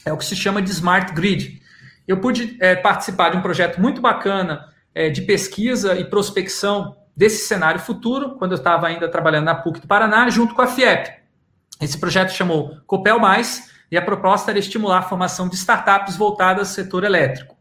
É 0.04 0.12
o 0.12 0.18
que 0.18 0.26
se 0.26 0.36
chama 0.36 0.60
de 0.60 0.72
Smart 0.72 1.14
Grid. 1.14 1.62
Eu 2.08 2.18
pude 2.18 2.58
é, 2.60 2.76
participar 2.76 3.30
de 3.30 3.38
um 3.38 3.42
projeto 3.42 3.80
muito 3.80 4.02
bacana 4.02 4.66
é, 4.96 5.10
de 5.10 5.22
pesquisa 5.22 5.96
e 5.96 6.04
prospecção 6.04 6.98
desse 7.16 7.48
cenário 7.48 7.80
futuro, 7.80 8.36
quando 8.38 8.52
eu 8.52 8.58
estava 8.58 8.88
ainda 8.88 9.08
trabalhando 9.08 9.46
na 9.46 9.56
PUC 9.56 9.80
do 9.80 9.88
Paraná, 9.88 10.28
junto 10.30 10.56
com 10.56 10.62
a 10.62 10.68
FIEP. 10.68 11.14
Esse 11.80 11.98
projeto 11.98 12.32
chamou 12.32 12.78
Copel 12.88 13.20
Mais 13.20 13.72
e 13.92 13.98
a 13.98 14.02
proposta 14.02 14.52
era 14.52 14.60
estimular 14.60 15.00
a 15.00 15.04
formação 15.04 15.48
de 15.48 15.56
startups 15.56 16.18
voltadas 16.18 16.70
ao 16.70 16.74
setor 16.74 17.04
elétrico. 17.04 17.55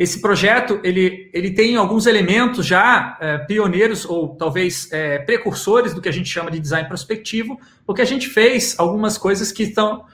Esse 0.00 0.18
projeto 0.18 0.80
ele, 0.82 1.28
ele 1.30 1.50
tem 1.50 1.76
alguns 1.76 2.06
elementos 2.06 2.64
já 2.64 3.18
é, 3.20 3.36
pioneiros 3.36 4.06
ou 4.06 4.34
talvez 4.34 4.90
é, 4.90 5.18
precursores 5.18 5.92
do 5.92 6.00
que 6.00 6.08
a 6.08 6.12
gente 6.12 6.26
chama 6.26 6.50
de 6.50 6.58
design 6.58 6.88
prospectivo, 6.88 7.60
porque 7.84 8.00
a 8.00 8.06
gente 8.06 8.26
fez 8.26 8.74
algumas 8.78 9.18
coisas 9.18 9.52
que 9.52 9.64
estão, 9.64 10.06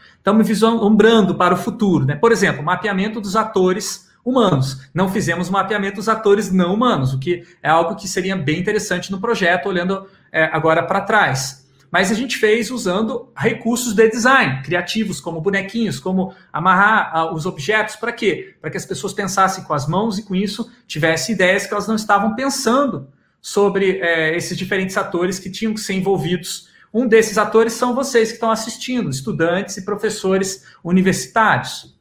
vislumbrando 0.43 1.37
para 1.37 1.55
o 1.55 1.57
futuro. 1.57 2.05
Né? 2.05 2.16
Por 2.16 2.33
exemplo, 2.33 2.64
mapeamento 2.64 3.21
dos 3.21 3.37
atores 3.37 4.11
humanos. 4.25 4.88
Não 4.93 5.09
fizemos 5.09 5.49
mapeamento 5.49 5.99
dos 5.99 6.09
atores 6.09 6.50
não 6.50 6.75
humanos, 6.75 7.14
o 7.14 7.21
que 7.21 7.45
é 7.62 7.69
algo 7.69 7.95
que 7.95 8.09
seria 8.09 8.35
bem 8.35 8.59
interessante 8.59 9.12
no 9.12 9.21
projeto, 9.21 9.69
olhando 9.69 10.05
é, 10.33 10.47
agora 10.47 10.83
para 10.83 11.02
trás 11.02 11.64
mas 11.90 12.11
a 12.11 12.14
gente 12.14 12.37
fez 12.37 12.71
usando 12.71 13.31
recursos 13.37 13.95
de 13.95 14.09
design, 14.09 14.62
criativos, 14.62 15.21
como 15.21 15.40
bonequinhos, 15.40 15.99
como 15.99 16.35
amarrar 16.52 17.26
uh, 17.26 17.35
os 17.35 17.47
objetos. 17.47 17.97
Para 17.97 18.12
quê? 18.12 18.55
Para 18.61 18.71
que 18.71 18.76
as 18.76 18.87
pessoas 18.87 19.12
pensassem 19.12 19.64
com 19.64 19.73
as 19.73 19.87
mãos 19.87 20.19
e 20.19 20.23
com 20.23 20.35
isso 20.35 20.71
tivessem 20.87 21.35
ideias 21.35 21.66
que 21.66 21.73
elas 21.73 21.87
não 21.87 21.97
estavam 21.97 22.35
pensando 22.35 23.09
sobre 23.40 24.00
é, 24.00 24.37
esses 24.37 24.57
diferentes 24.57 24.97
atores 24.97 25.38
que 25.38 25.50
tinham 25.50 25.73
que 25.73 25.81
ser 25.81 25.95
envolvidos. 25.95 26.69
Um 26.93 27.07
desses 27.07 27.38
atores 27.38 27.75
são 27.75 27.95
vocês 27.95 28.28
que 28.28 28.35
estão 28.35 28.50
assistindo, 28.50 29.11
estudantes 29.11 29.76
e 29.76 29.85
professores 29.85 30.64
universitários. 30.83 31.97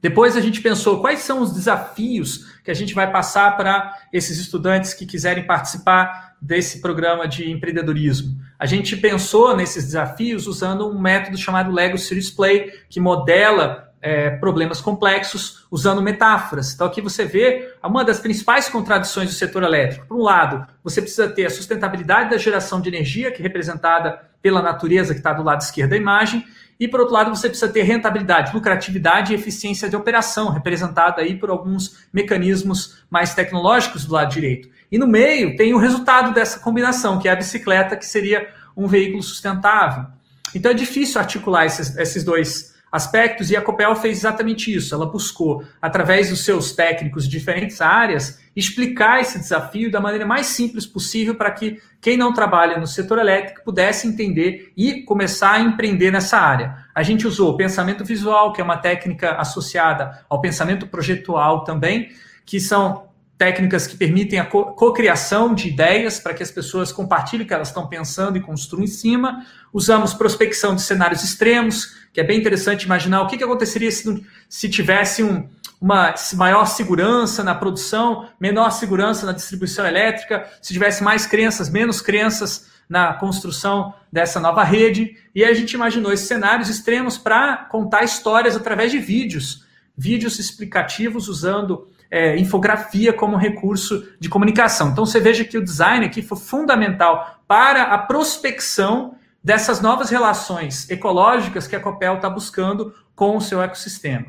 Depois 0.00 0.36
a 0.36 0.40
gente 0.40 0.60
pensou 0.60 1.00
quais 1.00 1.20
são 1.20 1.40
os 1.40 1.52
desafios 1.52 2.46
que 2.64 2.70
a 2.70 2.74
gente 2.74 2.94
vai 2.94 3.10
passar 3.12 3.56
para 3.56 3.94
esses 4.12 4.38
estudantes 4.38 4.94
que 4.94 5.04
quiserem 5.04 5.46
participar 5.46 6.36
desse 6.40 6.80
programa 6.80 7.28
de 7.28 7.50
empreendedorismo. 7.50 8.40
A 8.60 8.66
gente 8.66 8.94
pensou 8.94 9.56
nesses 9.56 9.84
desafios 9.84 10.46
usando 10.46 10.86
um 10.86 11.00
método 11.00 11.38
chamado 11.38 11.72
Lego 11.72 11.96
Series 11.96 12.28
Play, 12.28 12.70
que 12.90 13.00
modela 13.00 13.90
é, 14.02 14.28
problemas 14.32 14.82
complexos 14.82 15.66
usando 15.70 16.02
metáforas. 16.02 16.74
Então, 16.74 16.86
aqui 16.86 17.00
você 17.00 17.24
vê 17.24 17.72
uma 17.82 18.04
das 18.04 18.20
principais 18.20 18.68
contradições 18.68 19.30
do 19.30 19.34
setor 19.34 19.62
elétrico. 19.62 20.06
Por 20.06 20.18
um 20.18 20.22
lado, 20.22 20.66
você 20.84 21.00
precisa 21.00 21.26
ter 21.26 21.46
a 21.46 21.50
sustentabilidade 21.50 22.28
da 22.28 22.36
geração 22.36 22.82
de 22.82 22.90
energia, 22.90 23.30
que 23.30 23.40
é 23.40 23.42
representada 23.42 24.20
pela 24.42 24.60
natureza, 24.60 25.14
que 25.14 25.20
está 25.20 25.32
do 25.32 25.42
lado 25.42 25.62
esquerdo 25.62 25.90
da 25.90 25.96
imagem, 25.96 26.44
e, 26.78 26.86
por 26.86 27.00
outro 27.00 27.14
lado, 27.14 27.34
você 27.34 27.48
precisa 27.48 27.70
ter 27.72 27.82
rentabilidade, 27.82 28.54
lucratividade 28.54 29.32
e 29.32 29.36
eficiência 29.36 29.88
de 29.88 29.96
operação, 29.96 30.50
representada 30.50 31.22
aí 31.22 31.34
por 31.34 31.48
alguns 31.48 32.06
mecanismos 32.12 33.04
mais 33.10 33.32
tecnológicos 33.32 34.04
do 34.04 34.12
lado 34.12 34.30
direito. 34.30 34.68
E 34.90 34.98
no 34.98 35.06
meio 35.06 35.56
tem 35.56 35.72
o 35.72 35.78
resultado 35.78 36.34
dessa 36.34 36.58
combinação, 36.58 37.18
que 37.18 37.28
é 37.28 37.32
a 37.32 37.36
bicicleta, 37.36 37.96
que 37.96 38.06
seria 38.06 38.48
um 38.76 38.86
veículo 38.86 39.22
sustentável. 39.22 40.06
Então 40.54 40.70
é 40.70 40.74
difícil 40.74 41.20
articular 41.20 41.66
esses, 41.66 41.96
esses 41.96 42.24
dois 42.24 42.70
aspectos 42.90 43.50
e 43.50 43.56
a 43.56 43.62
Copel 43.62 43.94
fez 43.94 44.18
exatamente 44.18 44.74
isso. 44.74 44.94
Ela 44.94 45.06
buscou, 45.06 45.64
através 45.80 46.30
dos 46.30 46.44
seus 46.44 46.72
técnicos 46.72 47.24
de 47.24 47.30
diferentes 47.30 47.80
áreas, 47.80 48.40
explicar 48.56 49.20
esse 49.20 49.38
desafio 49.38 49.90
da 49.90 50.00
maneira 50.00 50.26
mais 50.26 50.46
simples 50.46 50.86
possível 50.86 51.36
para 51.36 51.52
que 51.52 51.80
quem 52.00 52.16
não 52.16 52.32
trabalha 52.32 52.78
no 52.78 52.86
setor 52.86 53.18
elétrico 53.18 53.62
pudesse 53.64 54.08
entender 54.08 54.72
e 54.76 55.02
começar 55.02 55.52
a 55.52 55.60
empreender 55.60 56.10
nessa 56.10 56.38
área. 56.38 56.84
A 56.94 57.02
gente 57.02 57.26
usou 57.26 57.52
o 57.52 57.56
pensamento 57.56 58.04
visual, 58.04 58.52
que 58.52 58.60
é 58.60 58.64
uma 58.64 58.76
técnica 58.76 59.32
associada 59.36 60.24
ao 60.28 60.40
pensamento 60.40 60.86
projetual 60.86 61.62
também, 61.62 62.10
que 62.44 62.58
são 62.58 63.09
técnicas 63.40 63.86
que 63.86 63.96
permitem 63.96 64.38
a 64.38 64.44
cocriação 64.44 65.54
de 65.54 65.66
ideias 65.66 66.20
para 66.20 66.34
que 66.34 66.42
as 66.42 66.50
pessoas 66.50 66.92
compartilhem 66.92 67.46
o 67.46 67.48
que 67.48 67.54
elas 67.54 67.68
estão 67.68 67.86
pensando 67.86 68.36
e 68.36 68.40
construam 68.42 68.84
em 68.84 68.86
cima. 68.86 69.46
Usamos 69.72 70.12
prospecção 70.12 70.74
de 70.74 70.82
cenários 70.82 71.24
extremos, 71.24 71.96
que 72.12 72.20
é 72.20 72.22
bem 72.22 72.38
interessante 72.38 72.82
imaginar 72.82 73.22
o 73.22 73.26
que, 73.26 73.38
que 73.38 73.44
aconteceria 73.44 73.90
se, 73.90 74.26
se 74.46 74.68
tivesse 74.68 75.22
um, 75.22 75.48
uma 75.80 76.14
maior 76.34 76.66
segurança 76.66 77.42
na 77.42 77.54
produção, 77.54 78.28
menor 78.38 78.72
segurança 78.72 79.24
na 79.24 79.32
distribuição 79.32 79.86
elétrica, 79.86 80.46
se 80.60 80.74
tivesse 80.74 81.02
mais 81.02 81.24
crenças, 81.24 81.70
menos 81.70 82.02
crenças 82.02 82.68
na 82.86 83.14
construção 83.14 83.94
dessa 84.12 84.38
nova 84.38 84.62
rede. 84.62 85.16
E 85.34 85.46
a 85.46 85.54
gente 85.54 85.72
imaginou 85.72 86.12
esses 86.12 86.28
cenários 86.28 86.68
extremos 86.68 87.16
para 87.16 87.56
contar 87.56 88.04
histórias 88.04 88.54
através 88.54 88.92
de 88.92 88.98
vídeos, 88.98 89.64
vídeos 89.96 90.38
explicativos 90.38 91.26
usando 91.26 91.88
é, 92.10 92.36
infografia 92.36 93.12
como 93.12 93.36
recurso 93.36 94.08
de 94.18 94.28
comunicação. 94.28 94.90
Então 94.90 95.06
você 95.06 95.20
veja 95.20 95.44
que 95.44 95.56
o 95.56 95.64
design 95.64 96.04
aqui 96.04 96.22
foi 96.22 96.38
fundamental 96.38 97.40
para 97.46 97.84
a 97.84 97.98
prospecção 97.98 99.14
dessas 99.42 99.80
novas 99.80 100.10
relações 100.10 100.90
ecológicas 100.90 101.66
que 101.66 101.76
a 101.76 101.80
Copel 101.80 102.16
está 102.16 102.28
buscando 102.28 102.92
com 103.14 103.36
o 103.36 103.40
seu 103.40 103.62
ecossistema. 103.62 104.26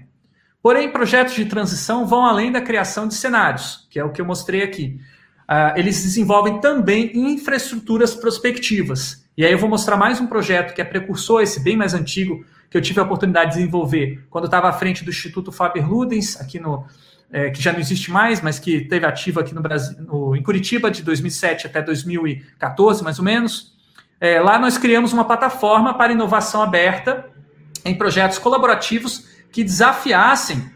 Porém, 0.62 0.92
projetos 0.92 1.34
de 1.34 1.46
transição 1.46 2.06
vão 2.06 2.24
além 2.24 2.52
da 2.52 2.62
criação 2.62 3.08
de 3.08 3.16
cenários, 3.16 3.88
que 3.90 4.00
é 4.00 4.04
o 4.04 4.12
que 4.12 4.22
eu 4.22 4.26
mostrei 4.26 4.62
aqui. 4.62 5.00
Uh, 5.50 5.76
eles 5.76 6.04
desenvolvem 6.04 6.62
também 6.62 7.12
infraestruturas 7.14 8.14
prospectivas. 8.14 9.28
E 9.36 9.44
aí 9.44 9.52
eu 9.52 9.58
vou 9.58 9.70
mostrar 9.70 9.98
mais 9.98 10.22
um 10.22 10.28
projeto 10.28 10.74
que 10.74 10.82
é 10.82 10.86
precursor, 10.86 11.42
esse 11.42 11.60
bem 11.60 11.76
mais 11.76 11.94
antigo, 11.94 12.46
que 12.70 12.78
eu 12.78 12.82
tive 12.82 13.00
a 13.00 13.04
oportunidade 13.04 13.52
de 13.52 13.58
desenvolver 13.58 14.24
quando 14.30 14.46
estava 14.46 14.70
à 14.70 14.74
frente 14.74 15.04
do 15.04 15.10
Instituto 15.10 15.52
Faber 15.52 15.90
Ludens, 15.90 16.40
aqui 16.40 16.60
no, 16.60 16.86
é, 17.32 17.50
que 17.50 17.62
já 17.62 17.72
não 17.72 17.80
existe 17.80 18.12
mais, 18.12 18.42
mas 18.42 18.60
que 18.60 18.82
teve 18.82 19.06
ativo 19.06 19.40
aqui 19.40 19.54
no 19.56 19.62
Brasil, 19.62 19.98
no, 20.02 20.36
em 20.36 20.44
Curitiba, 20.44 20.92
de 20.92 21.02
2007 21.02 21.68
até 21.68 21.82
2014, 21.82 23.04
mais 23.04 23.20
ou 23.20 23.26
menos. 23.26 23.74
É, 24.20 24.40
lá 24.40 24.60
nós 24.60 24.78
criamos 24.78 25.14
uma 25.14 25.26
plataforma 25.26 25.94
para 25.98 26.12
inovação 26.12 26.62
aberta 26.62 27.26
em 27.84 27.96
projetos 27.96 28.38
colaborativos 28.38 29.28
que 29.52 29.64
desafiassem 29.64 30.72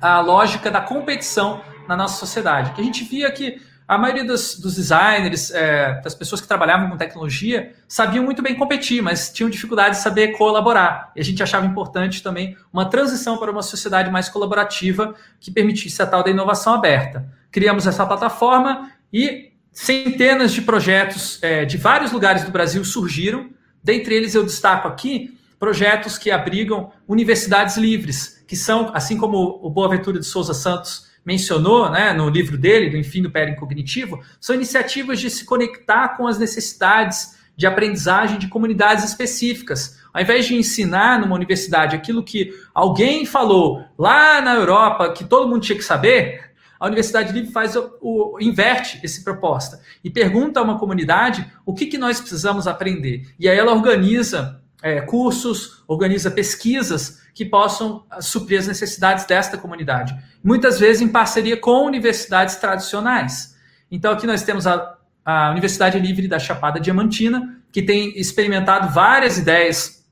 a 0.00 0.20
lógica 0.20 0.70
da 0.70 0.80
competição 0.80 1.62
na 1.88 1.96
nossa 1.96 2.18
sociedade. 2.18 2.72
Que 2.72 2.80
a 2.80 2.84
gente 2.84 3.04
via 3.04 3.30
que 3.30 3.60
a 3.88 3.96
maioria 3.96 4.24
dos, 4.24 4.58
dos 4.58 4.74
designers, 4.74 5.50
é, 5.52 6.00
das 6.00 6.14
pessoas 6.14 6.40
que 6.40 6.48
trabalhavam 6.48 6.90
com 6.90 6.96
tecnologia, 6.96 7.72
sabiam 7.86 8.24
muito 8.24 8.42
bem 8.42 8.56
competir, 8.56 9.00
mas 9.00 9.30
tinham 9.30 9.48
dificuldade 9.48 9.96
de 9.96 10.02
saber 10.02 10.36
colaborar. 10.36 11.12
E 11.14 11.20
a 11.20 11.24
gente 11.24 11.40
achava 11.42 11.64
importante 11.64 12.22
também 12.22 12.56
uma 12.72 12.90
transição 12.90 13.38
para 13.38 13.50
uma 13.50 13.62
sociedade 13.62 14.10
mais 14.10 14.28
colaborativa 14.28 15.14
que 15.38 15.52
permitisse 15.52 16.02
a 16.02 16.06
tal 16.06 16.24
da 16.24 16.30
inovação 16.30 16.74
aberta. 16.74 17.28
Criamos 17.50 17.86
essa 17.86 18.04
plataforma 18.04 18.90
e 19.12 19.52
centenas 19.70 20.52
de 20.52 20.62
projetos 20.62 21.38
é, 21.42 21.64
de 21.64 21.76
vários 21.76 22.10
lugares 22.10 22.42
do 22.42 22.50
Brasil 22.50 22.84
surgiram. 22.84 23.50
Dentre 23.84 24.16
eles, 24.16 24.34
eu 24.34 24.42
destaco 24.42 24.88
aqui 24.88 25.38
projetos 25.60 26.18
que 26.18 26.30
abrigam 26.30 26.90
universidades 27.06 27.76
livres, 27.76 28.42
que 28.48 28.56
são, 28.56 28.90
assim 28.94 29.16
como 29.16 29.60
o 29.62 29.70
Boaventura 29.70 30.18
de 30.18 30.26
Souza 30.26 30.54
Santos 30.54 31.06
mencionou 31.26 31.90
né, 31.90 32.12
no 32.12 32.28
livro 32.30 32.56
dele, 32.56 32.88
do 32.88 32.96
Enfim 32.96 33.20
do 33.20 33.30
Péreo 33.30 33.56
Cognitivo, 33.56 34.22
são 34.40 34.54
iniciativas 34.54 35.18
de 35.18 35.28
se 35.28 35.44
conectar 35.44 36.16
com 36.16 36.28
as 36.28 36.38
necessidades 36.38 37.36
de 37.56 37.66
aprendizagem 37.66 38.38
de 38.38 38.46
comunidades 38.46 39.04
específicas. 39.04 39.98
Ao 40.14 40.22
invés 40.22 40.46
de 40.46 40.54
ensinar 40.54 41.20
numa 41.20 41.34
universidade 41.34 41.96
aquilo 41.96 42.22
que 42.22 42.54
alguém 42.72 43.26
falou 43.26 43.84
lá 43.98 44.40
na 44.40 44.54
Europa 44.54 45.12
que 45.12 45.24
todo 45.24 45.48
mundo 45.48 45.62
tinha 45.62 45.76
que 45.76 45.84
saber, 45.84 46.52
a 46.78 46.86
Universidade 46.86 47.32
Livre 47.32 47.50
faz 47.50 47.74
o, 47.74 47.90
o 48.00 48.38
inverte 48.40 49.00
esse 49.02 49.24
proposta 49.24 49.80
e 50.04 50.10
pergunta 50.10 50.60
a 50.60 50.62
uma 50.62 50.78
comunidade 50.78 51.50
o 51.64 51.74
que, 51.74 51.86
que 51.86 51.98
nós 51.98 52.20
precisamos 52.20 52.66
aprender. 52.66 53.34
E 53.38 53.48
aí 53.48 53.58
ela 53.58 53.72
organiza 53.72 54.60
é, 54.82 55.00
cursos, 55.00 55.82
organiza 55.86 56.30
pesquisas 56.30 57.22
que 57.34 57.44
possam 57.44 58.04
ah, 58.10 58.20
suprir 58.20 58.58
as 58.58 58.66
necessidades 58.66 59.24
desta 59.26 59.58
comunidade. 59.58 60.16
Muitas 60.42 60.78
vezes 60.78 61.02
em 61.02 61.08
parceria 61.08 61.56
com 61.56 61.84
universidades 61.84 62.56
tradicionais. 62.56 63.56
Então 63.90 64.12
aqui 64.12 64.26
nós 64.26 64.42
temos 64.42 64.66
a, 64.66 64.96
a 65.24 65.50
Universidade 65.50 65.98
Livre 65.98 66.28
da 66.28 66.38
Chapada 66.38 66.80
Diamantina, 66.80 67.60
que 67.72 67.82
tem 67.82 68.18
experimentado 68.18 68.92
várias 68.92 69.38
ideias 69.38 70.04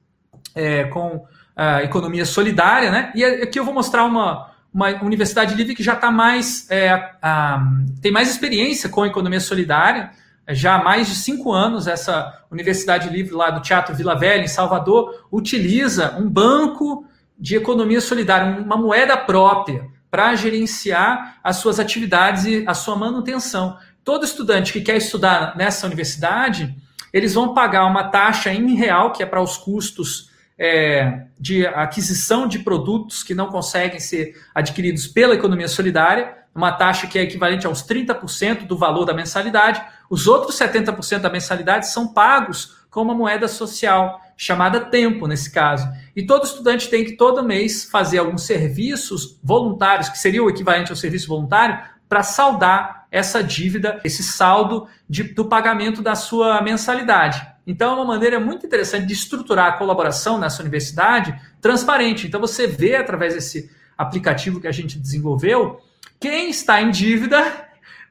é, 0.55 0.85
com 0.85 1.27
a 1.57 1.83
economia 1.83 2.25
solidária, 2.25 2.91
né? 2.91 3.13
E 3.15 3.25
aqui 3.25 3.59
eu 3.59 3.65
vou 3.65 3.73
mostrar 3.73 4.05
uma, 4.05 4.51
uma 4.73 4.89
universidade 5.03 5.55
livre 5.55 5.75
que 5.75 5.83
já 5.83 5.95
está 5.95 6.11
mais 6.11 6.69
é, 6.71 6.91
a, 7.23 7.63
tem 8.03 8.11
mais 8.11 8.29
experiência 8.29 8.89
com 8.89 9.07
economia 9.07 9.41
solidária 9.41 10.11
já 10.49 10.77
há 10.77 10.83
mais 10.83 11.09
de 11.09 11.15
cinco 11.15 11.53
anos, 11.53 11.87
essa 11.87 12.45
Universidade 12.51 13.09
Livre 13.09 13.35
lá 13.35 13.51
do 13.51 13.63
Teatro 13.63 13.95
Vila 13.95 14.15
Velha, 14.15 14.45
em 14.45 14.49
Salvador, 14.49 15.27
utiliza 15.33 16.17
um 16.19 16.29
banco 16.29 17.07
de 17.39 17.57
economia 17.57 18.01
solidária, 18.01 18.61
uma 18.61 18.77
moeda 18.77 19.17
própria, 19.17 19.87
para 20.11 20.35
gerenciar 20.37 21.41
as 21.43 21.57
suas 21.57 21.81
atividades 21.81 22.45
e 22.45 22.65
a 22.67 22.75
sua 22.75 22.95
manutenção. 22.95 23.77
Todo 24.05 24.25
estudante 24.25 24.73
que 24.73 24.81
quer 24.81 24.97
estudar 24.97 25.57
nessa 25.57 25.87
universidade, 25.87 26.77
eles 27.13 27.35
vão 27.35 27.55
pagar 27.55 27.87
uma 27.87 28.05
taxa 28.05 28.53
em 28.53 28.75
real, 28.75 29.13
que 29.13 29.23
é 29.23 29.27
para 29.27 29.41
os 29.41 29.57
custos 29.57 30.31
é, 30.59 31.27
de 31.39 31.67
aquisição 31.67 32.47
de 32.47 32.61
produtos 32.61 33.23
que 33.23 33.35
não 33.35 33.49
conseguem 33.49 33.99
ser 33.99 34.41
adquiridos 34.55 35.07
pela 35.07 35.35
economia 35.35 35.69
solidária, 35.69 36.37
uma 36.55 36.71
taxa 36.71 37.07
que 37.07 37.19
é 37.19 37.23
equivalente 37.23 37.67
aos 37.67 37.83
30% 37.85 38.67
do 38.67 38.79
valor 38.79 39.05
da 39.05 39.13
mensalidade. 39.13 39.83
Os 40.09 40.27
outros 40.27 40.59
70% 40.59 41.21
da 41.21 41.31
mensalidade 41.31 41.89
são 41.89 42.13
pagos 42.13 42.77
com 42.91 43.03
uma 43.03 43.15
moeda 43.15 43.49
social, 43.49 44.21
chamada 44.37 44.81
tempo, 44.81 45.27
nesse 45.27 45.51
caso. 45.51 45.89
E 46.15 46.25
todo 46.25 46.45
estudante 46.45 46.89
tem 46.89 47.05
que 47.05 47.13
todo 47.13 47.43
mês 47.43 47.85
fazer 47.85 48.19
alguns 48.19 48.43
serviços 48.43 49.39
voluntários, 49.43 50.09
que 50.09 50.19
seria 50.19 50.43
o 50.43 50.49
equivalente 50.49 50.93
ao 50.93 50.97
serviço 50.97 51.27
voluntário, 51.27 51.79
para 52.09 52.23
saldar 52.23 53.07
essa 53.11 53.43
dívida, 53.43 54.01
esse 54.05 54.23
saldo 54.23 54.87
de, 55.09 55.25
do 55.25 55.47
pagamento 55.47 56.03
da 56.03 56.15
sua 56.15 56.61
mensalidade. 56.63 57.45
Então, 57.67 57.93
é 57.93 57.95
uma 57.95 58.05
maneira 58.05 58.39
muito 58.39 58.67
interessante 58.67 59.07
de 59.07 59.13
estruturar 59.13 59.67
a 59.67 59.73
colaboração 59.73 60.39
nessa 60.39 60.61
universidade 60.61 61.35
transparente. 61.61 62.27
Então, 62.27 62.41
você 62.41 62.67
vê 62.67 62.95
através 62.95 63.35
desse 63.35 63.71
aplicativo 63.97 64.61
que 64.61 64.67
a 64.69 64.73
gente 64.73 64.99
desenvolveu 64.99 65.81
quem 66.21 66.51
está 66.51 66.81
em 66.81 66.91
dívida 66.91 67.64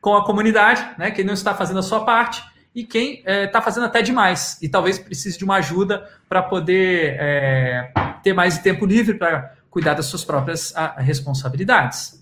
com 0.04 0.18
a 0.18 0.26
comunidade, 0.26 0.86
né? 0.98 1.12
quem 1.12 1.24
não 1.24 1.34
está 1.34 1.56
fazendo 1.56 1.80
a 1.80 1.82
sua 1.82 2.04
parte 2.04 2.44
e 2.76 2.84
quem 2.84 3.20
está 3.20 3.32
é, 3.32 3.48
tá 3.48 3.62
fazendo 3.62 3.86
até 3.86 4.02
demais 4.02 4.62
e 4.62 4.68
talvez 4.68 5.00
precise 5.00 5.38
de 5.38 5.46
uma 5.46 5.56
ajuda 5.56 6.06
para 6.28 6.44
poder 6.44 7.16
é, 7.18 7.90
ter 8.22 8.34
mais 8.34 8.58
tempo 8.58 8.86
livre 8.86 9.18
para 9.18 9.54
cuidar 9.70 9.94
das 9.94 10.08
suas 10.08 10.26
próprias 10.26 10.76
a, 10.76 11.00
responsabilidades. 11.00 12.22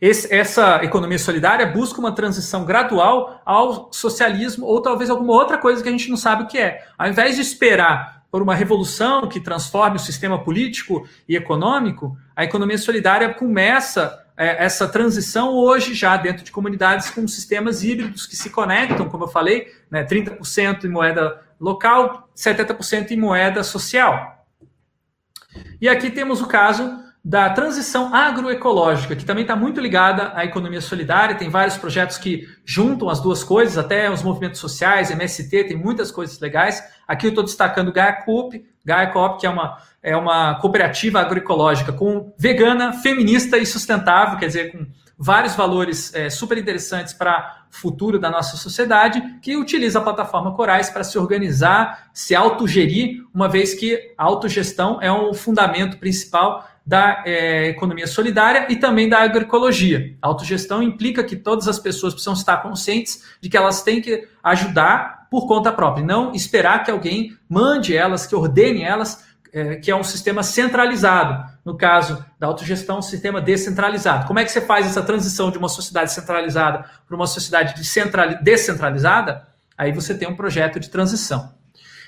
Esse, 0.00 0.34
essa 0.34 0.82
economia 0.82 1.18
solidária 1.18 1.64
busca 1.64 2.00
uma 2.00 2.10
transição 2.10 2.64
gradual 2.64 3.40
ao 3.46 3.92
socialismo 3.92 4.66
ou 4.66 4.82
talvez 4.82 5.10
alguma 5.10 5.32
outra 5.32 5.58
coisa 5.58 5.80
que 5.80 5.88
a 5.88 5.92
gente 5.92 6.10
não 6.10 6.16
sabe 6.16 6.42
o 6.42 6.46
que 6.48 6.58
é. 6.58 6.84
Ao 6.98 7.08
invés 7.08 7.36
de 7.36 7.40
esperar 7.40 8.24
por 8.32 8.42
uma 8.42 8.56
revolução 8.56 9.28
que 9.28 9.38
transforme 9.38 9.94
o 9.94 10.00
sistema 10.00 10.42
político 10.42 11.08
e 11.28 11.36
econômico, 11.36 12.18
a 12.34 12.42
economia 12.42 12.78
solidária 12.78 13.32
começa 13.32 14.12
é, 14.12 14.23
essa 14.36 14.88
transição 14.88 15.52
hoje 15.52 15.94
já 15.94 16.16
dentro 16.16 16.44
de 16.44 16.50
comunidades 16.50 17.10
com 17.10 17.26
sistemas 17.28 17.84
híbridos 17.84 18.26
que 18.26 18.36
se 18.36 18.50
conectam, 18.50 19.08
como 19.08 19.24
eu 19.24 19.28
falei, 19.28 19.68
né, 19.90 20.04
30% 20.04 20.84
em 20.84 20.88
moeda 20.88 21.40
local, 21.60 22.28
70% 22.34 23.12
em 23.12 23.16
moeda 23.16 23.62
social. 23.62 24.44
E 25.80 25.88
aqui 25.88 26.10
temos 26.10 26.40
o 26.40 26.46
caso 26.46 27.04
da 27.24 27.48
transição 27.48 28.14
agroecológica, 28.14 29.16
que 29.16 29.24
também 29.24 29.42
está 29.42 29.56
muito 29.56 29.80
ligada 29.80 30.32
à 30.34 30.44
economia 30.44 30.80
solidária. 30.82 31.36
Tem 31.36 31.48
vários 31.48 31.78
projetos 31.78 32.18
que 32.18 32.46
juntam 32.66 33.08
as 33.08 33.18
duas 33.18 33.42
coisas, 33.42 33.78
até 33.78 34.10
os 34.10 34.22
movimentos 34.22 34.60
sociais, 34.60 35.10
MST, 35.10 35.64
tem 35.64 35.76
muitas 35.76 36.10
coisas 36.10 36.38
legais. 36.38 36.82
Aqui 37.08 37.26
eu 37.26 37.30
estou 37.30 37.42
destacando 37.42 37.92
Gaia 37.92 38.12
Coop, 38.24 38.62
Gaia 38.84 39.06
Coop, 39.06 39.40
que 39.40 39.46
é 39.46 39.50
uma 39.50 39.78
é 40.04 40.14
uma 40.14 40.56
cooperativa 40.56 41.18
agroecológica 41.18 41.90
com 41.90 42.30
vegana, 42.36 42.92
feminista 42.92 43.56
e 43.56 43.64
sustentável, 43.64 44.38
quer 44.38 44.48
dizer, 44.48 44.70
com 44.70 44.86
vários 45.16 45.54
valores 45.54 46.14
é, 46.14 46.28
super 46.28 46.58
interessantes 46.58 47.14
para 47.14 47.64
o 47.72 47.74
futuro 47.74 48.18
da 48.18 48.30
nossa 48.30 48.58
sociedade, 48.58 49.22
que 49.40 49.56
utiliza 49.56 49.98
a 49.98 50.02
plataforma 50.02 50.54
Corais 50.54 50.90
para 50.90 51.02
se 51.02 51.18
organizar, 51.18 52.10
se 52.12 52.34
autogerir, 52.34 53.24
uma 53.32 53.48
vez 53.48 53.72
que 53.72 54.12
a 54.18 54.24
autogestão 54.24 54.98
é 55.00 55.10
um 55.10 55.32
fundamento 55.32 55.96
principal 55.96 56.68
da 56.86 57.22
é, 57.24 57.68
economia 57.68 58.06
solidária 58.06 58.66
e 58.68 58.76
também 58.76 59.08
da 59.08 59.20
agroecologia. 59.20 60.14
A 60.20 60.28
autogestão 60.28 60.82
implica 60.82 61.24
que 61.24 61.34
todas 61.34 61.66
as 61.66 61.78
pessoas 61.78 62.12
precisam 62.12 62.34
estar 62.34 62.58
conscientes 62.58 63.22
de 63.40 63.48
que 63.48 63.56
elas 63.56 63.82
têm 63.82 64.02
que 64.02 64.28
ajudar 64.42 65.28
por 65.30 65.46
conta 65.46 65.72
própria, 65.72 66.04
não 66.04 66.32
esperar 66.32 66.84
que 66.84 66.90
alguém 66.90 67.34
mande 67.48 67.96
elas, 67.96 68.26
que 68.26 68.36
ordene 68.36 68.82
elas 68.82 69.24
é, 69.54 69.76
que 69.76 69.88
é 69.88 69.94
um 69.94 70.02
sistema 70.02 70.42
centralizado. 70.42 71.48
No 71.64 71.76
caso 71.76 72.22
da 72.40 72.48
autogestão, 72.48 72.98
um 72.98 73.02
sistema 73.02 73.40
descentralizado. 73.40 74.26
Como 74.26 74.40
é 74.40 74.44
que 74.44 74.50
você 74.50 74.60
faz 74.60 74.84
essa 74.84 75.00
transição 75.00 75.48
de 75.48 75.56
uma 75.56 75.68
sociedade 75.68 76.12
centralizada 76.12 76.84
para 77.06 77.14
uma 77.14 77.26
sociedade 77.28 77.80
descentralizada? 78.42 79.46
Aí 79.78 79.92
você 79.92 80.12
tem 80.12 80.28
um 80.28 80.34
projeto 80.34 80.80
de 80.80 80.90
transição. 80.90 81.54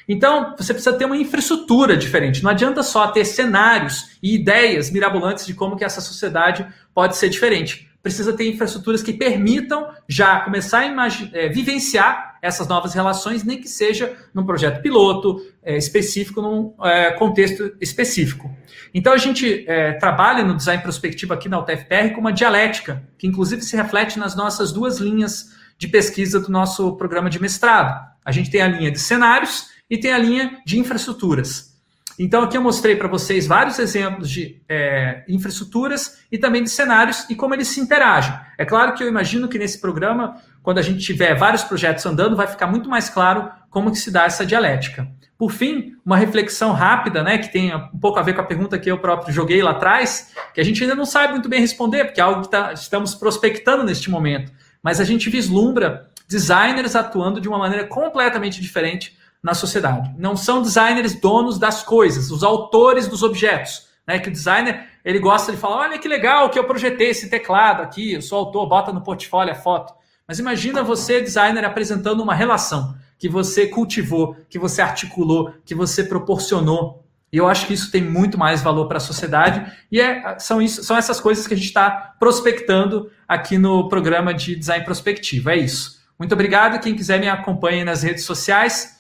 Então, 0.09 0.55
você 0.59 0.75
precisa 0.75 0.97
ter 0.97 1.05
uma 1.05 1.17
infraestrutura 1.17 1.97
diferente. 1.97 2.43
Não 2.43 2.51
adianta 2.51 2.83
só 2.83 3.07
ter 3.09 3.25
cenários 3.25 4.19
e 4.21 4.35
ideias 4.35 4.91
mirabolantes 4.91 5.47
de 5.47 5.55
como 5.55 5.77
que 5.77 5.85
essa 5.85 6.01
sociedade 6.01 6.67
pode 6.93 7.17
ser 7.17 7.29
diferente. 7.29 7.89
Precisa 8.07 8.33
ter 8.33 8.49
infraestruturas 8.49 9.03
que 9.03 9.13
permitam 9.13 9.89
já 10.09 10.39
começar 10.39 10.83
a 10.83 11.09
é, 11.33 11.49
vivenciar 11.49 12.39
essas 12.41 12.69
novas 12.69 12.95
relações, 12.95 13.43
nem 13.43 13.61
que 13.61 13.67
seja 13.67 14.17
num 14.33 14.47
projeto 14.47 14.81
piloto 14.81 15.45
é, 15.61 15.77
específico, 15.77 16.41
num 16.41 16.73
é, 16.85 17.11
contexto 17.15 17.77
específico. 17.81 18.49
Então 18.95 19.13
a 19.13 19.17
gente 19.17 19.65
é, 19.69 19.95
trabalha 19.95 20.45
no 20.45 20.55
design 20.55 20.81
prospectivo 20.85 21.35
aqui 21.35 21.49
na 21.49 21.59
UTFPR 21.59 22.15
com 22.15 22.21
uma 22.21 22.33
dialética, 22.33 23.03
que 23.19 23.27
inclusive 23.27 23.61
se 23.63 23.75
reflete 23.75 24.21
nas 24.21 24.37
nossas 24.37 24.71
duas 24.71 24.99
linhas 24.99 25.51
de 25.77 25.89
pesquisa 25.89 26.39
do 26.39 26.49
nosso 26.49 26.97
programa 26.97 27.29
de 27.29 27.43
mestrado. 27.43 28.07
A 28.25 28.31
gente 28.31 28.53
tem 28.53 28.63
a 28.63 28.69
linha 28.69 28.93
de 28.93 29.01
cenários 29.01 29.67
e 29.91 29.99
tem 29.99 30.13
a 30.13 30.19
linha 30.19 30.61
de 30.65 30.79
infraestruturas. 30.79 31.76
Então, 32.19 32.43
aqui 32.43 32.57
eu 32.57 32.63
mostrei 32.63 32.97
para 32.97 33.09
vocês 33.09 33.47
vários 33.47 33.79
exemplos 33.79 34.31
de 34.31 34.63
é, 34.69 35.23
infraestruturas 35.29 36.19
e 36.33 36.39
também 36.39 36.63
de 36.63 36.71
cenários 36.71 37.29
e 37.29 37.35
como 37.35 37.55
eles 37.55 37.69
se 37.69 37.81
interagem. 37.81 38.35
É 38.57 38.65
claro 38.65 38.95
que 38.95 39.03
eu 39.03 39.09
imagino 39.09 39.49
que 39.49 39.59
nesse 39.59 39.81
programa, 39.81 40.41
quando 40.63 40.79
a 40.79 40.83
gente 40.83 41.05
tiver 41.05 41.35
vários 41.35 41.63
projetos 41.63 42.07
andando, 42.07 42.35
vai 42.35 42.47
ficar 42.47 42.67
muito 42.67 42.89
mais 42.89 43.11
claro 43.11 43.51
como 43.69 43.91
que 43.91 43.99
se 43.99 44.11
dá 44.11 44.25
essa 44.25 44.47
dialética. 44.47 45.07
Por 45.37 45.53
fim, 45.53 45.97
uma 46.05 46.17
reflexão 46.17 46.73
rápida, 46.73 47.23
né, 47.23 47.37
que 47.37 47.53
tem 47.53 47.75
um 47.75 47.99
pouco 47.99 48.19
a 48.19 48.23
ver 48.23 48.33
com 48.33 48.41
a 48.41 48.45
pergunta 48.45 48.79
que 48.79 48.91
eu 48.91 48.99
próprio 48.99 49.35
joguei 49.35 49.63
lá 49.63 49.73
atrás, 49.73 50.33
que 50.55 50.61
a 50.61 50.65
gente 50.65 50.83
ainda 50.83 50.95
não 50.95 51.05
sabe 51.05 51.35
muito 51.35 51.49
bem 51.49 51.61
responder, 51.61 52.07
porque 52.07 52.21
é 52.21 52.25
algo 52.25 52.43
que 52.43 52.51
tá, 52.51 52.73
estamos 52.73 53.15
prospectando 53.15 53.85
neste 53.85 54.11
momento. 54.11 54.51
Mas 54.83 54.99
a 54.99 55.05
gente 55.05 55.29
vislumbra 55.29 56.09
designers 56.27 56.97
atuando 56.97 57.41
de 57.41 57.49
uma 57.49 57.59
maneira 57.59 57.85
completamente 57.85 58.61
diferente 58.63 59.17
na 59.47 59.55
sociedade. 59.55 60.13
Não 60.19 60.37
são 60.37 60.61
designers 60.61 61.15
donos 61.15 61.57
das 61.57 61.81
coisas, 61.81 62.33
os 62.33 62.43
autores 62.43 63.07
dos 63.07 63.23
objetos. 63.23 63.87
Né? 64.05 64.19
Que 64.19 64.29
o 64.29 64.33
designer 64.33 64.89
ele 65.05 65.21
gosta 65.21 65.53
de 65.53 65.59
falar: 65.59 65.83
olha 65.83 65.99
que 66.01 66.09
legal 66.09 66.51
que 66.51 66.59
eu 66.59 66.65
projetei 66.65 67.11
esse 67.11 67.31
teclado 67.31 67.81
aqui, 67.81 68.15
eu 68.15 68.23
sou 68.23 68.41
autor, 68.41 68.69
bota 68.69 68.93
no 68.93 69.05
portfólio 69.05 69.53
a 69.53 69.57
foto. 69.57 69.95
Mas 70.27 70.41
imagina 70.41 70.83
você, 70.83 71.21
designer, 71.21 71.65
apresentando 71.65 72.21
uma 72.21 72.35
relação 72.35 72.97
que 73.17 73.29
você 73.29 73.69
cultivou, 73.69 74.37
que 74.49 74.59
você 74.59 74.83
articulou, 74.83 75.53
que 75.65 75.77
você 75.77 76.03
proporcionou. 76.03 77.05
E 77.33 77.37
eu 77.37 77.49
acho 77.49 77.69
que 77.69 77.75
isso 77.75 77.93
tem 77.93 78.03
muito 78.03 78.37
mais 78.37 78.61
valor 78.63 78.89
para 78.89 78.97
a 78.97 79.01
sociedade. 79.01 79.65
E 79.93 80.01
é, 80.01 80.37
são, 80.41 80.61
isso, 80.61 80.83
são 80.83 80.97
essas 80.97 81.21
coisas 81.21 81.47
que 81.47 81.55
a 81.55 81.57
gente 81.57 81.69
está 81.69 82.17
prospectando 82.19 83.09
aqui 83.29 83.57
no 83.59 83.89
programa 83.89 84.35
de 84.35 84.57
design 84.57 84.85
prospectivo. 84.85 85.51
É 85.51 85.57
isso. 85.57 86.05
Muito 86.19 86.33
obrigado. 86.33 86.81
Quem 86.81 86.97
quiser 86.97 87.21
me 87.21 87.29
acompanhe 87.29 87.85
nas 87.85 88.03
redes 88.03 88.25
sociais. 88.25 88.96